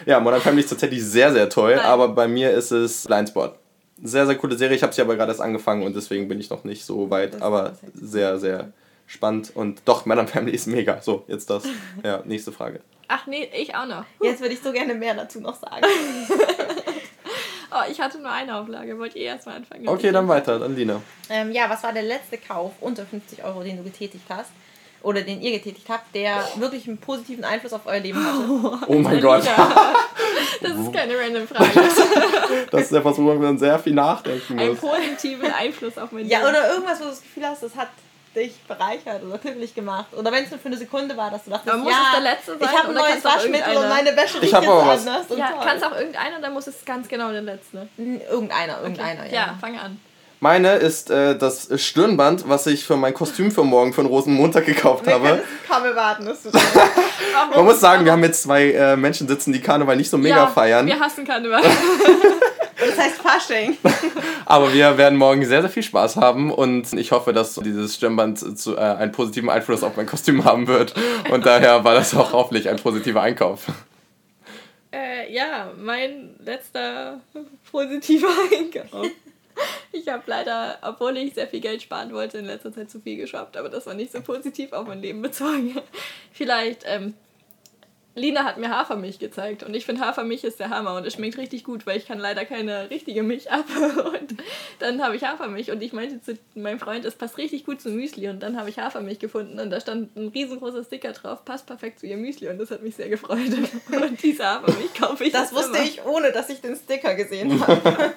[0.06, 1.86] ja, Modern Family ist tatsächlich sehr, sehr toll, Nein.
[1.86, 3.56] aber bei mir ist es Blindspot.
[4.00, 4.76] Sehr, sehr coole Serie.
[4.76, 7.42] Ich habe sie aber gerade erst angefangen und deswegen bin ich noch nicht so weit,
[7.42, 8.70] aber sehr, sehr
[9.08, 9.50] spannend.
[9.56, 11.02] Und doch, Modern Family ist mega.
[11.02, 11.64] So, jetzt das.
[12.04, 12.78] Ja, nächste Frage.
[13.08, 14.04] Ach nee, ich auch noch.
[14.22, 15.82] Jetzt würde ich so gerne mehr dazu noch sagen.
[17.70, 18.98] Oh, ich hatte nur eine Auflage.
[18.98, 19.88] Wollt ihr erstmal anfangen?
[19.88, 20.58] Okay, dann weiter.
[20.58, 21.00] Dann Lina.
[21.28, 24.50] Ähm, ja, was war der letzte Kauf unter 50 Euro, den du getätigt hast?
[25.00, 28.86] Oder den ihr getätigt habt, der wirklich einen positiven Einfluss auf euer Leben hatte?
[28.88, 29.44] Oh mein Gott.
[30.60, 31.70] das ist keine random Frage.
[32.70, 34.62] das ist etwas, wo man sehr viel nachdenken muss.
[34.62, 36.30] Einen positiven Einfluss auf mein Leben.
[36.30, 37.88] Ja, oder irgendwas, wo du das Gefühl hast, das hat
[38.38, 40.06] dich bereichert oder glücklich gemacht.
[40.16, 42.60] Oder wenn es nur für eine Sekunde war, dass du dachtest, ja, der letzte sein,
[42.60, 45.26] ich habe ein neues Waschmittel und meine Wäsche ich riecht jetzt anders.
[45.36, 47.88] Ja, kannst auch irgendeiner, dann muss es ganz genau der letzte.
[47.96, 49.34] Irgendeiner, irgendeiner, okay.
[49.34, 49.46] ja.
[49.46, 50.00] Ja, fange an.
[50.40, 55.04] Meine ist äh, das Stirnband, was ich für mein Kostüm für morgen von Rosenmontag gekauft
[55.04, 55.42] Wir habe.
[55.68, 56.50] Kaum erwarten, dass du
[57.54, 60.36] Man muss sagen, wir haben jetzt zwei äh, Menschen sitzen, die Karneval nicht so mega
[60.36, 60.86] ja, feiern.
[60.86, 61.62] Wir hassen Karneval.
[62.78, 63.76] das heißt Fasching.
[64.46, 68.58] Aber wir werden morgen sehr, sehr viel Spaß haben und ich hoffe, dass dieses Stirnband
[68.58, 70.94] zu, äh, einen positiven Einfluss auf mein Kostüm haben wird.
[71.30, 73.66] Und daher war das auch hoffentlich ein positiver Einkauf.
[74.92, 77.20] Äh, ja, mein letzter
[77.70, 79.08] positiver Einkauf.
[79.92, 83.16] Ich habe leider, obwohl ich sehr viel Geld sparen wollte, in letzter Zeit zu viel
[83.16, 85.76] geshoppt, aber das war nicht so positiv auf mein Leben bezogen.
[86.32, 87.14] Vielleicht ähm,
[88.18, 91.38] Lina hat mir Hafermilch gezeigt und ich finde Hafermilch ist der Hammer und es schmeckt
[91.38, 93.64] richtig gut, weil ich kann leider keine richtige Milch ab
[94.12, 94.34] und
[94.78, 97.90] dann habe ich Hafermilch und ich meinte zu meinem Freund, es passt richtig gut zu
[97.90, 101.66] Müsli und dann habe ich Hafermilch gefunden und da stand ein riesengroßer Sticker drauf, passt
[101.66, 103.38] perfekt zu ihr Müsli und das hat mich sehr gefreut
[103.92, 105.86] und diese Hafermilch kaufe ich Das wusste immer.
[105.86, 107.80] ich, ohne dass ich den Sticker gesehen habe.
[107.84, 108.14] ja,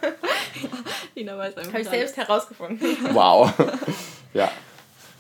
[1.15, 1.71] Lina weiß einfach.
[1.73, 2.97] Habe ich selbst herausgefunden.
[3.11, 3.51] Wow.
[4.33, 4.51] Ja.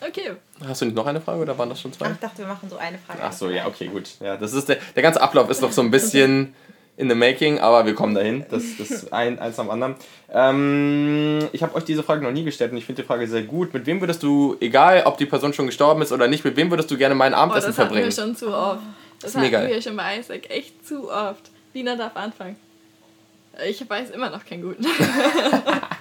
[0.05, 0.31] Okay.
[0.65, 2.07] Hast du noch eine Frage oder waren das schon zwei?
[2.07, 3.19] Ach, ich dachte, wir machen so eine Frage.
[3.23, 4.09] Ach so, ja, okay, gut.
[4.19, 6.55] Ja, das ist der, der ganze Ablauf ist noch so ein bisschen
[6.97, 8.45] in the making, aber wir kommen dahin.
[8.49, 9.95] Das, ist ein, eins am anderen.
[10.31, 13.43] Ähm, ich habe euch diese Frage noch nie gestellt und ich finde die Frage sehr
[13.43, 13.73] gut.
[13.73, 16.69] Mit wem würdest du, egal ob die Person schon gestorben ist oder nicht, mit wem
[16.69, 18.05] würdest du gerne mein Abendessen oh, das verbringen?
[18.05, 18.81] Das hatten wir schon zu oft.
[19.21, 21.51] Das, das hatten wir schon bei Isaac echt zu oft.
[21.73, 22.55] Lina darf anfangen.
[23.67, 24.85] Ich weiß immer noch keinen guten.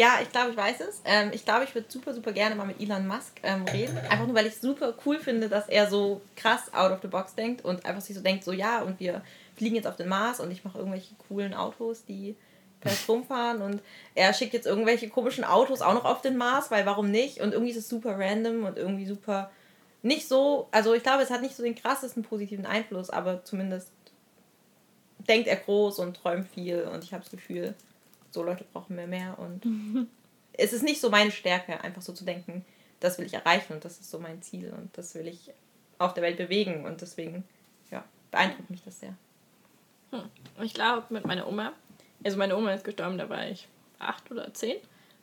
[0.00, 1.02] Ja, ich glaube, ich weiß es.
[1.04, 3.98] Ähm, ich glaube, ich würde super, super gerne mal mit Elon Musk ähm, reden.
[3.98, 7.08] Einfach nur, weil ich es super cool finde, dass er so krass out of the
[7.08, 9.20] box denkt und einfach sich so denkt, so ja, und wir
[9.56, 12.34] fliegen jetzt auf den Mars und ich mache irgendwelche coolen Autos, die
[12.80, 13.82] per Strom fahren und
[14.14, 17.42] er schickt jetzt irgendwelche komischen Autos auch noch auf den Mars, weil warum nicht?
[17.42, 19.50] Und irgendwie ist es super random und irgendwie super
[20.00, 23.92] nicht so, also ich glaube, es hat nicht so den krassesten positiven Einfluss, aber zumindest
[25.28, 27.74] denkt er groß und träumt viel und ich habe das Gefühl,
[28.30, 30.08] so Leute brauchen mehr mehr und
[30.52, 32.64] es ist nicht so meine Stärke, einfach so zu denken,
[33.00, 35.52] das will ich erreichen und das ist so mein Ziel und das will ich
[35.98, 37.44] auf der Welt bewegen und deswegen,
[37.90, 39.14] ja, beeindruckt mich das sehr.
[40.10, 40.22] Hm.
[40.62, 41.72] Ich glaube, mit meiner Oma,
[42.24, 43.68] also meine Oma ist gestorben, da war ich
[43.98, 44.76] acht oder zehn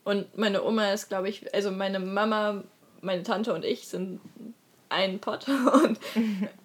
[0.03, 2.63] und meine Oma ist, glaube ich, also meine Mama,
[3.01, 4.19] meine Tante und ich sind
[4.89, 5.99] ein Pott und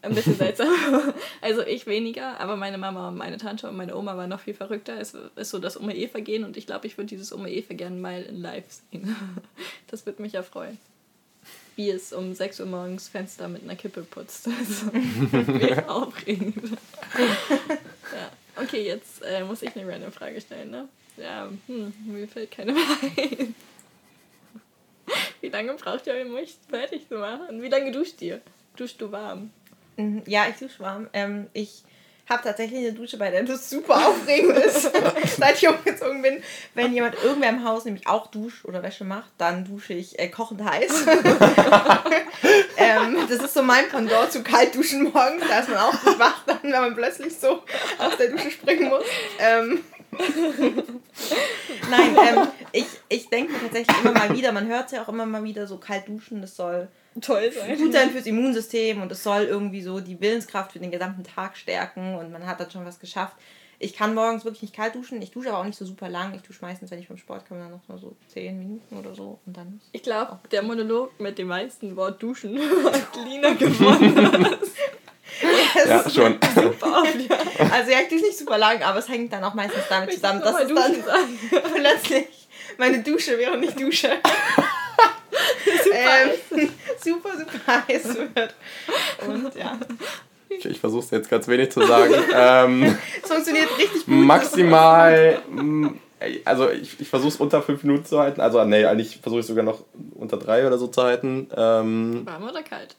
[0.02, 0.68] ein bisschen seltsam.
[1.40, 4.54] Also ich weniger, aber meine Mama und meine Tante und meine Oma waren noch viel
[4.54, 5.00] verrückter.
[5.00, 7.74] Es ist so das Oma Eva gehen und ich glaube, ich würde dieses Oma Eva
[7.74, 9.16] gerne mal in live sehen.
[9.88, 10.78] Das würde mich erfreuen.
[11.76, 14.48] Wie es um 6 Uhr morgens Fenster mit einer Kippe putzt.
[14.58, 16.78] Also, mega aufregend.
[17.18, 18.62] Ja.
[18.62, 20.88] Okay, jetzt äh, muss ich eine random Frage stellen, ne?
[21.16, 22.82] Ja, hm, mir fällt keine mehr
[23.16, 23.54] ein.
[25.40, 27.62] Wie lange braucht ihr, um euch fertig zu machen?
[27.62, 28.40] Wie lange duscht ihr?
[28.76, 29.50] Duschst du warm?
[29.96, 31.08] Mhm, ja, ich dusche warm.
[31.12, 31.82] Ähm, ich
[32.28, 34.82] habe tatsächlich eine Dusche, bei der das super aufregend ist,
[35.38, 36.42] seit ich umgezogen bin.
[36.74, 40.28] Wenn jemand irgendwer im Haus nämlich auch Dusch oder Wäsche macht, dann dusche ich äh,
[40.28, 41.06] kochend heiß.
[42.76, 45.44] ähm, das ist so mein Pendant zu kalt duschen morgens.
[45.48, 47.62] Da ist man auch nicht wach, dann, wenn man plötzlich so
[47.98, 49.04] aus der Dusche springen muss.
[49.38, 49.84] Ähm,
[51.90, 55.08] Nein, ähm, ich, ich denke mir tatsächlich immer mal wieder, man hört es ja auch
[55.08, 56.88] immer mal wieder, so kalt duschen, das soll
[57.20, 57.78] Toll sein.
[57.78, 61.56] gut sein fürs Immunsystem und es soll irgendwie so die Willenskraft für den gesamten Tag
[61.56, 63.36] stärken und man hat dann schon was geschafft.
[63.78, 66.34] Ich kann morgens wirklich nicht kalt duschen, ich dusche aber auch nicht so super lang.
[66.36, 69.12] Ich dusche meistens, wenn ich vom Sport komme, dann noch mal so 10 Minuten oder
[69.14, 69.80] so und dann.
[69.90, 74.56] Ich glaube, der Monolog mit dem meisten Wort Duschen hat Lina gewonnen.
[75.86, 76.38] Ja, schon.
[76.54, 77.36] Super, ja.
[77.72, 80.40] Also ja, ich dusche nicht super lang, aber es hängt dann auch meistens damit zusammen,
[80.40, 81.38] dass es dann sagen.
[81.74, 82.26] plötzlich
[82.78, 84.08] meine Dusche, während ich dusche,
[85.92, 86.70] ähm,
[87.02, 88.54] super, super heiß wird.
[89.26, 89.78] Und ja,
[90.48, 92.14] Ich, ich versuche es jetzt ganz wenig zu sagen.
[92.34, 94.14] ähm, es funktioniert richtig gut.
[94.14, 95.88] maximal, mm,
[96.44, 98.40] also ich, ich versuche es unter fünf Minuten zu halten.
[98.40, 101.48] Also nee, eigentlich versuche ich sogar noch unter drei oder so zu halten.
[101.56, 102.96] Ähm, Warm oder kalt?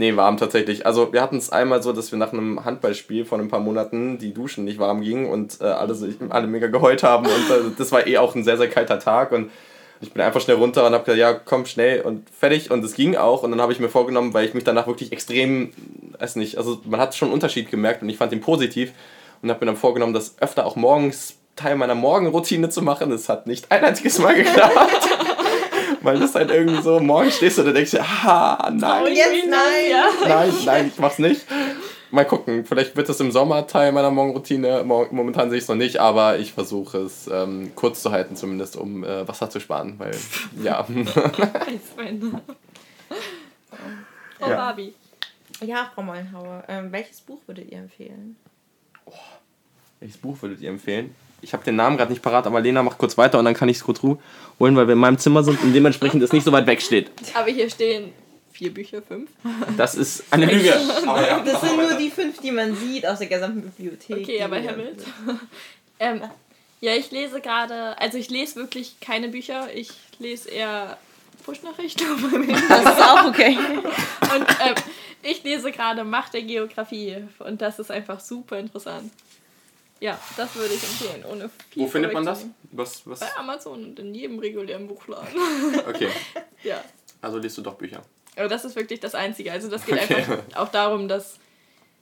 [0.00, 0.86] Nee, warm tatsächlich.
[0.86, 4.16] Also wir hatten es einmal so, dass wir nach einem Handballspiel vor ein paar Monaten
[4.16, 5.94] die Duschen nicht warm gingen und äh, alle,
[6.30, 7.26] alle mega geheult haben.
[7.26, 9.30] Und äh, das war eh auch ein sehr, sehr kalter Tag.
[9.30, 9.50] Und
[10.00, 12.70] ich bin einfach schnell runter und habe gesagt, ja, komm schnell und fertig.
[12.70, 13.42] Und es ging auch.
[13.42, 15.72] Und dann habe ich mir vorgenommen, weil ich mich danach wirklich extrem,
[16.18, 18.92] weiß nicht, also man hat schon einen Unterschied gemerkt und ich fand ihn positiv.
[19.42, 23.10] Und habe mir dann vorgenommen, das öfter auch morgens Teil meiner Morgenroutine zu machen.
[23.10, 25.08] Das hat nicht ein einziges Mal geklappt.
[26.02, 29.46] weil das halt irgendwie so, morgens stehst du und denkst dir, ah, nein, Und jetzt
[29.48, 29.90] nein.
[29.90, 30.04] Ja.
[30.28, 31.46] nein, nein, ich mach's nicht.
[32.12, 34.82] Mal gucken, vielleicht wird das im Sommer Teil meiner Morgenroutine.
[34.82, 38.34] Mo- Momentan sehe ich es noch nicht, aber ich versuche es ähm, kurz zu halten,
[38.34, 40.10] zumindest um äh, Wasser zu sparen, weil
[40.62, 40.84] ja.
[44.38, 44.56] Frau Ja.
[44.56, 44.94] Barbie.
[45.62, 48.36] Ja, Frau Mollenhauer, ähm, welches Buch würdet ihr empfehlen?
[50.00, 51.14] Welches Buch würdet ihr empfehlen?
[51.42, 53.68] Ich habe den Namen gerade nicht parat, aber Lena macht kurz weiter und dann kann
[53.68, 54.18] ich es kurz holen,
[54.58, 57.10] weil wir in meinem Zimmer sind und dementsprechend es nicht so weit weg steht.
[57.34, 58.12] Aber hier stehen
[58.50, 59.30] vier Bücher, fünf.
[59.76, 60.74] Das ist eine Lüge.
[61.44, 64.18] Das sind nur die fünf, die man sieht aus der gesamten Bibliothek.
[64.18, 65.04] Okay, aber Hamlet.
[65.98, 66.22] ähm,
[66.80, 70.98] ja, ich lese gerade, also ich lese wirklich keine Bücher, ich lese eher
[71.44, 72.04] Push-Nachrichten.
[72.68, 73.56] Das ist auch okay.
[73.56, 74.74] Und ähm,
[75.22, 79.10] ich lese gerade Macht der Geografie und das ist einfach super interessant.
[80.00, 81.24] Ja, das würde ich empfehlen.
[81.30, 82.46] Ohne viel Wo findet man das?
[82.72, 83.20] Was, was?
[83.20, 85.28] Bei Amazon und in jedem regulären Buchladen.
[85.88, 86.08] Okay,
[86.64, 86.82] ja.
[87.20, 88.02] also liest du doch Bücher.
[88.36, 89.52] Aber das ist wirklich das Einzige.
[89.52, 90.14] Also das geht Okay.
[90.14, 91.38] einfach auch darum, dass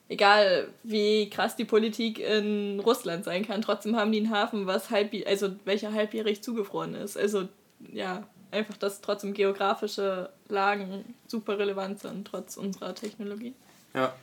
[0.08, 4.90] egal wie krass die Politik in Russland sein kann, trotzdem haben die einen Hafen, was
[4.90, 7.16] halb, also welcher halbjährig zugefroren ist.
[7.18, 7.48] Also
[7.92, 13.54] ja, einfach, dass trotzdem geografische Lagen super relevant sind, trotz unserer Technologie.
[13.94, 14.14] Ja.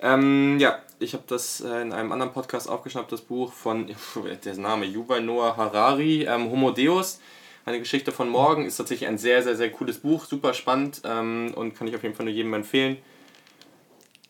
[0.00, 3.86] Ähm, ja, ich habe das äh, in einem anderen Podcast aufgeschnappt, das Buch von,
[4.44, 7.20] der Name, Yuval Noah Harari, ähm, Homo Deus,
[7.64, 11.52] eine Geschichte von morgen, ist tatsächlich ein sehr, sehr, sehr cooles Buch, super spannend ähm,
[11.56, 12.98] und kann ich auf jeden Fall nur jedem empfehlen.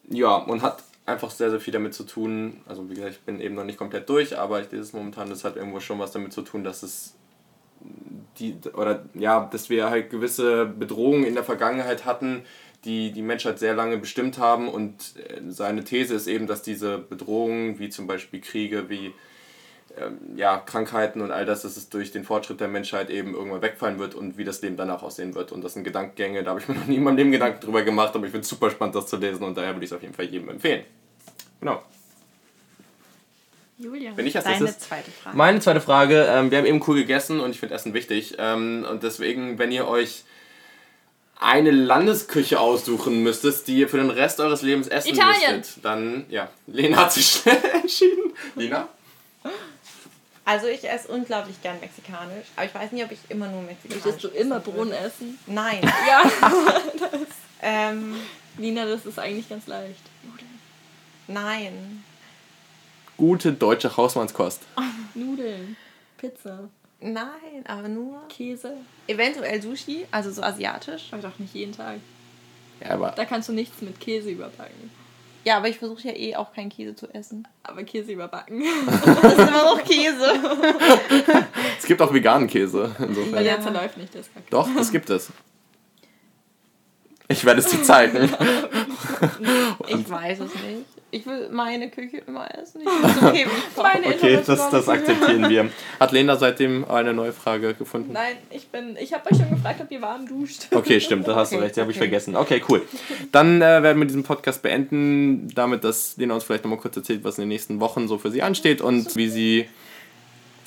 [0.09, 3.41] Ja, und hat einfach sehr, sehr viel damit zu tun, also wie gesagt, ich bin
[3.41, 6.13] eben noch nicht komplett durch, aber ich lese es momentan, das hat irgendwo schon was
[6.13, 7.15] damit zu tun, dass es
[8.39, 12.43] die, oder ja, dass wir halt gewisse Bedrohungen in der Vergangenheit hatten,
[12.87, 16.99] die die Menschheit sehr lange bestimmt haben und äh, seine These ist eben, dass diese
[16.99, 19.13] Bedrohungen, wie zum Beispiel Kriege, wie
[19.99, 23.63] ähm, ja, Krankheiten und all das, dass es durch den Fortschritt der Menschheit eben irgendwann
[23.63, 25.53] wegfallen wird und wie das Leben danach aussehen wird.
[25.53, 27.83] Und das sind Gedankengänge, da habe ich mir noch nie in meinem Leben Gedanken drüber
[27.83, 29.97] gemacht, aber ich finde es super spannend, das zu lesen und daher würde ich es
[29.97, 30.85] auf jeden Fall jedem empfehlen.
[31.61, 31.83] Genau.
[33.79, 34.13] Julia.
[34.13, 35.37] Bin ich Deine zweite Frage.
[35.37, 38.37] Meine zweite Frage, ähm, wir haben eben cool gegessen und ich finde Essen wichtig.
[38.39, 40.25] Ähm, und deswegen, wenn ihr euch
[41.39, 45.59] eine Landesküche aussuchen müsstet, die ihr für den Rest eures Lebens essen Italien.
[45.59, 48.33] müsstet, dann, ja, Lena hat sich schnell entschieden.
[48.55, 48.89] Lena?
[50.45, 54.05] Also ich esse unglaublich gern mexikanisch, aber ich weiß nicht, ob ich immer nur mexikanisch
[54.05, 54.97] Möchtest du immer Bohnen würde.
[54.99, 55.39] essen?
[55.47, 55.81] Nein.
[56.09, 56.31] Ja.
[57.63, 58.15] ähm,
[58.57, 60.01] Lina, das ist eigentlich ganz leicht.
[61.27, 62.05] nein.
[63.17, 64.61] Gute deutsche Hausmannskost.
[65.15, 65.77] Nudeln,
[66.19, 66.69] Pizza,
[67.01, 68.73] Nein, aber nur Käse.
[69.07, 71.09] eventuell Sushi, also so asiatisch.
[71.13, 71.97] Aber doch nicht jeden Tag.
[72.81, 74.91] Ja, aber Da kannst du nichts mit Käse überbacken.
[75.45, 77.47] Ja, aber ich versuche ja eh auch keinen Käse zu essen.
[77.63, 78.63] Aber Käse überbacken.
[78.87, 80.33] Das ist immer noch Käse.
[81.79, 82.95] es gibt auch veganen Käse.
[82.99, 83.33] Insofern.
[83.33, 83.55] Weil Ja.
[83.55, 84.49] der zerläuft nicht, das Kack.
[84.51, 85.31] Doch, das gibt es.
[87.29, 88.31] Ich werde es dir zeigen.
[89.89, 90.87] Ich weiß es nicht.
[91.13, 92.83] Ich will meine Küche immer essen.
[92.83, 92.87] Ich
[93.23, 93.47] okay,
[93.77, 95.71] Okay, das, das akzeptieren wir.
[96.01, 98.13] Hat Lena seitdem eine neue Frage gefunden?
[98.13, 98.97] Nein, ich bin.
[99.01, 100.67] Ich habe euch schon gefragt, ob ihr warm duscht.
[100.73, 102.07] Okay, stimmt, da hast du Okay, recht, die habe ich okay.
[102.07, 102.37] vergessen.
[102.37, 102.83] Okay, cool.
[103.31, 107.23] Dann äh, werden wir diesen Podcast beenden, damit, dass Lena uns vielleicht nochmal kurz erzählt,
[107.23, 109.69] was in den nächsten Wochen so für sie ansteht und wie sie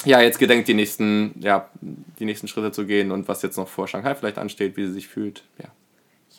[0.06, 3.68] ja jetzt gedenkt, die nächsten, ja, die nächsten Schritte zu gehen und was jetzt noch
[3.68, 5.44] vor Shanghai vielleicht ansteht, wie sie sich fühlt.
[5.62, 5.70] Ja.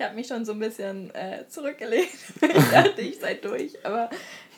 [0.00, 2.14] Ich habe mich schon so ein bisschen äh, zurückgelegt.
[2.40, 3.84] ich dachte, ich sei durch.
[3.84, 4.08] Aber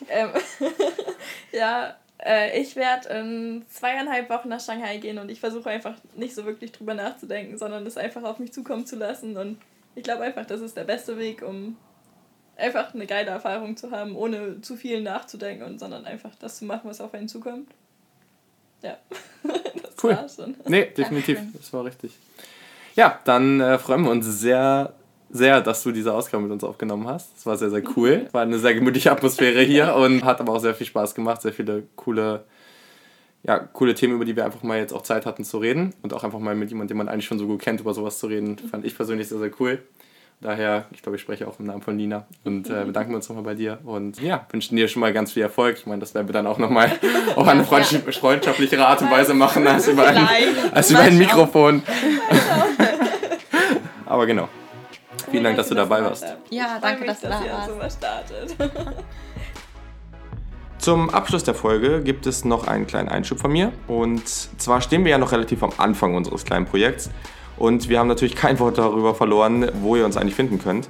[0.07, 0.29] ähm,
[1.51, 6.33] ja, äh, ich werde in zweieinhalb Wochen nach Shanghai gehen und ich versuche einfach nicht
[6.33, 9.35] so wirklich drüber nachzudenken, sondern es einfach auf mich zukommen zu lassen.
[9.35, 9.59] Und
[9.95, 11.75] ich glaube einfach, das ist der beste Weg, um
[12.55, 16.63] einfach eine geile Erfahrung zu haben, ohne zu viel nachzudenken, und, sondern einfach das zu
[16.63, 17.69] machen, was auf einen zukommt.
[18.81, 18.97] Ja,
[19.43, 20.15] das Cool.
[20.15, 20.55] war's schon.
[20.69, 22.13] Nee, definitiv, das war richtig.
[22.95, 24.93] Ja, dann äh, freuen wir uns sehr,
[25.33, 27.35] sehr, dass du diese Ausgabe mit uns aufgenommen hast.
[27.35, 28.27] Das war sehr, sehr cool.
[28.31, 31.41] War eine sehr gemütliche Atmosphäre hier und hat aber auch sehr viel Spaß gemacht.
[31.41, 32.43] Sehr viele coole,
[33.41, 35.95] ja, coole Themen, über die wir einfach mal jetzt auch Zeit hatten zu reden.
[36.03, 38.19] Und auch einfach mal mit jemandem, den man eigentlich schon so gut kennt, über sowas
[38.19, 39.79] zu reden, fand ich persönlich sehr, sehr cool.
[40.39, 43.29] Daher, ich glaube, ich spreche auch im Namen von Nina und äh, bedanken wir uns
[43.29, 45.77] nochmal bei dir und ja, wünschen dir schon mal ganz viel Erfolg.
[45.77, 46.91] Ich meine, das werden wir dann auch nochmal
[47.35, 50.27] auf eine freundschaftliche, freundschaftlichere Art und Weise machen als über ein,
[50.73, 51.17] als über ein.
[51.17, 51.81] Mikrofon.
[54.05, 54.49] Aber genau.
[55.31, 56.25] Vielen Dank, dass du dabei warst.
[56.49, 57.69] Ja, danke, dass du da ihr warst.
[57.69, 58.55] sowas startet.
[60.77, 63.71] Zum Abschluss der Folge gibt es noch einen kleinen Einschub von mir.
[63.87, 67.09] Und zwar stehen wir ja noch relativ am Anfang unseres kleinen Projekts.
[67.57, 70.89] Und wir haben natürlich kein Wort darüber verloren, wo ihr uns eigentlich finden könnt.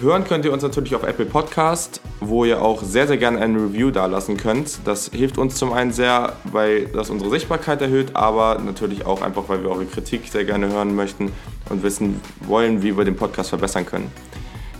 [0.00, 3.54] Hören könnt ihr uns natürlich auf Apple Podcast, wo ihr auch sehr, sehr gerne ein
[3.54, 4.78] Review dalassen könnt.
[4.86, 9.50] Das hilft uns zum einen sehr, weil das unsere Sichtbarkeit erhöht, aber natürlich auch einfach,
[9.50, 11.30] weil wir eure Kritik sehr gerne hören möchten
[11.68, 14.10] und wissen wollen, wie wir den Podcast verbessern können.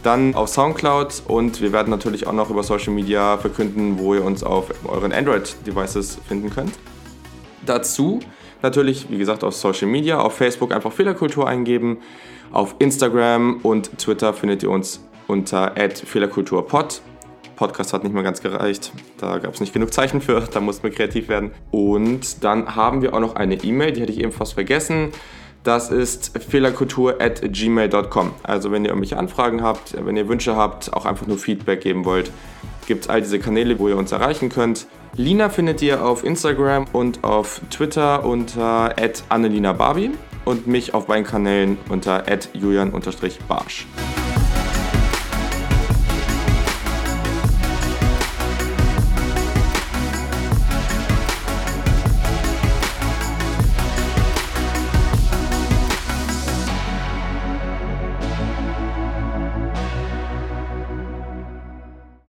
[0.02, 4.24] Dann auf Soundcloud und wir werden natürlich auch noch über Social Media verkünden, wo ihr
[4.24, 6.72] uns auf euren Android-Devices finden könnt.
[7.66, 8.20] Dazu
[8.62, 11.98] natürlich, wie gesagt, auf Social Media, auf Facebook einfach Fehlerkultur eingeben.
[12.52, 15.00] Auf Instagram und Twitter findet ihr uns
[15.30, 17.00] unter @fehlerkulturpod.
[17.56, 18.92] Podcast hat nicht mehr ganz gereicht.
[19.18, 20.40] Da gab es nicht genug Zeichen für.
[20.40, 21.52] Da mussten wir kreativ werden.
[21.70, 25.12] Und dann haben wir auch noch eine E-Mail, die hätte ich eben fast vergessen.
[25.62, 28.30] Das ist fehlerkultur.gmail.com.
[28.42, 32.06] Also wenn ihr irgendwelche Anfragen habt, wenn ihr Wünsche habt, auch einfach nur Feedback geben
[32.06, 32.30] wollt,
[32.86, 34.86] gibt es all diese Kanäle, wo ihr uns erreichen könnt.
[35.16, 38.94] Lina findet ihr auf Instagram und auf Twitter unter
[39.28, 40.12] @annelina Barbie
[40.46, 43.84] und mich auf beiden Kanälen unter @julian_barsch.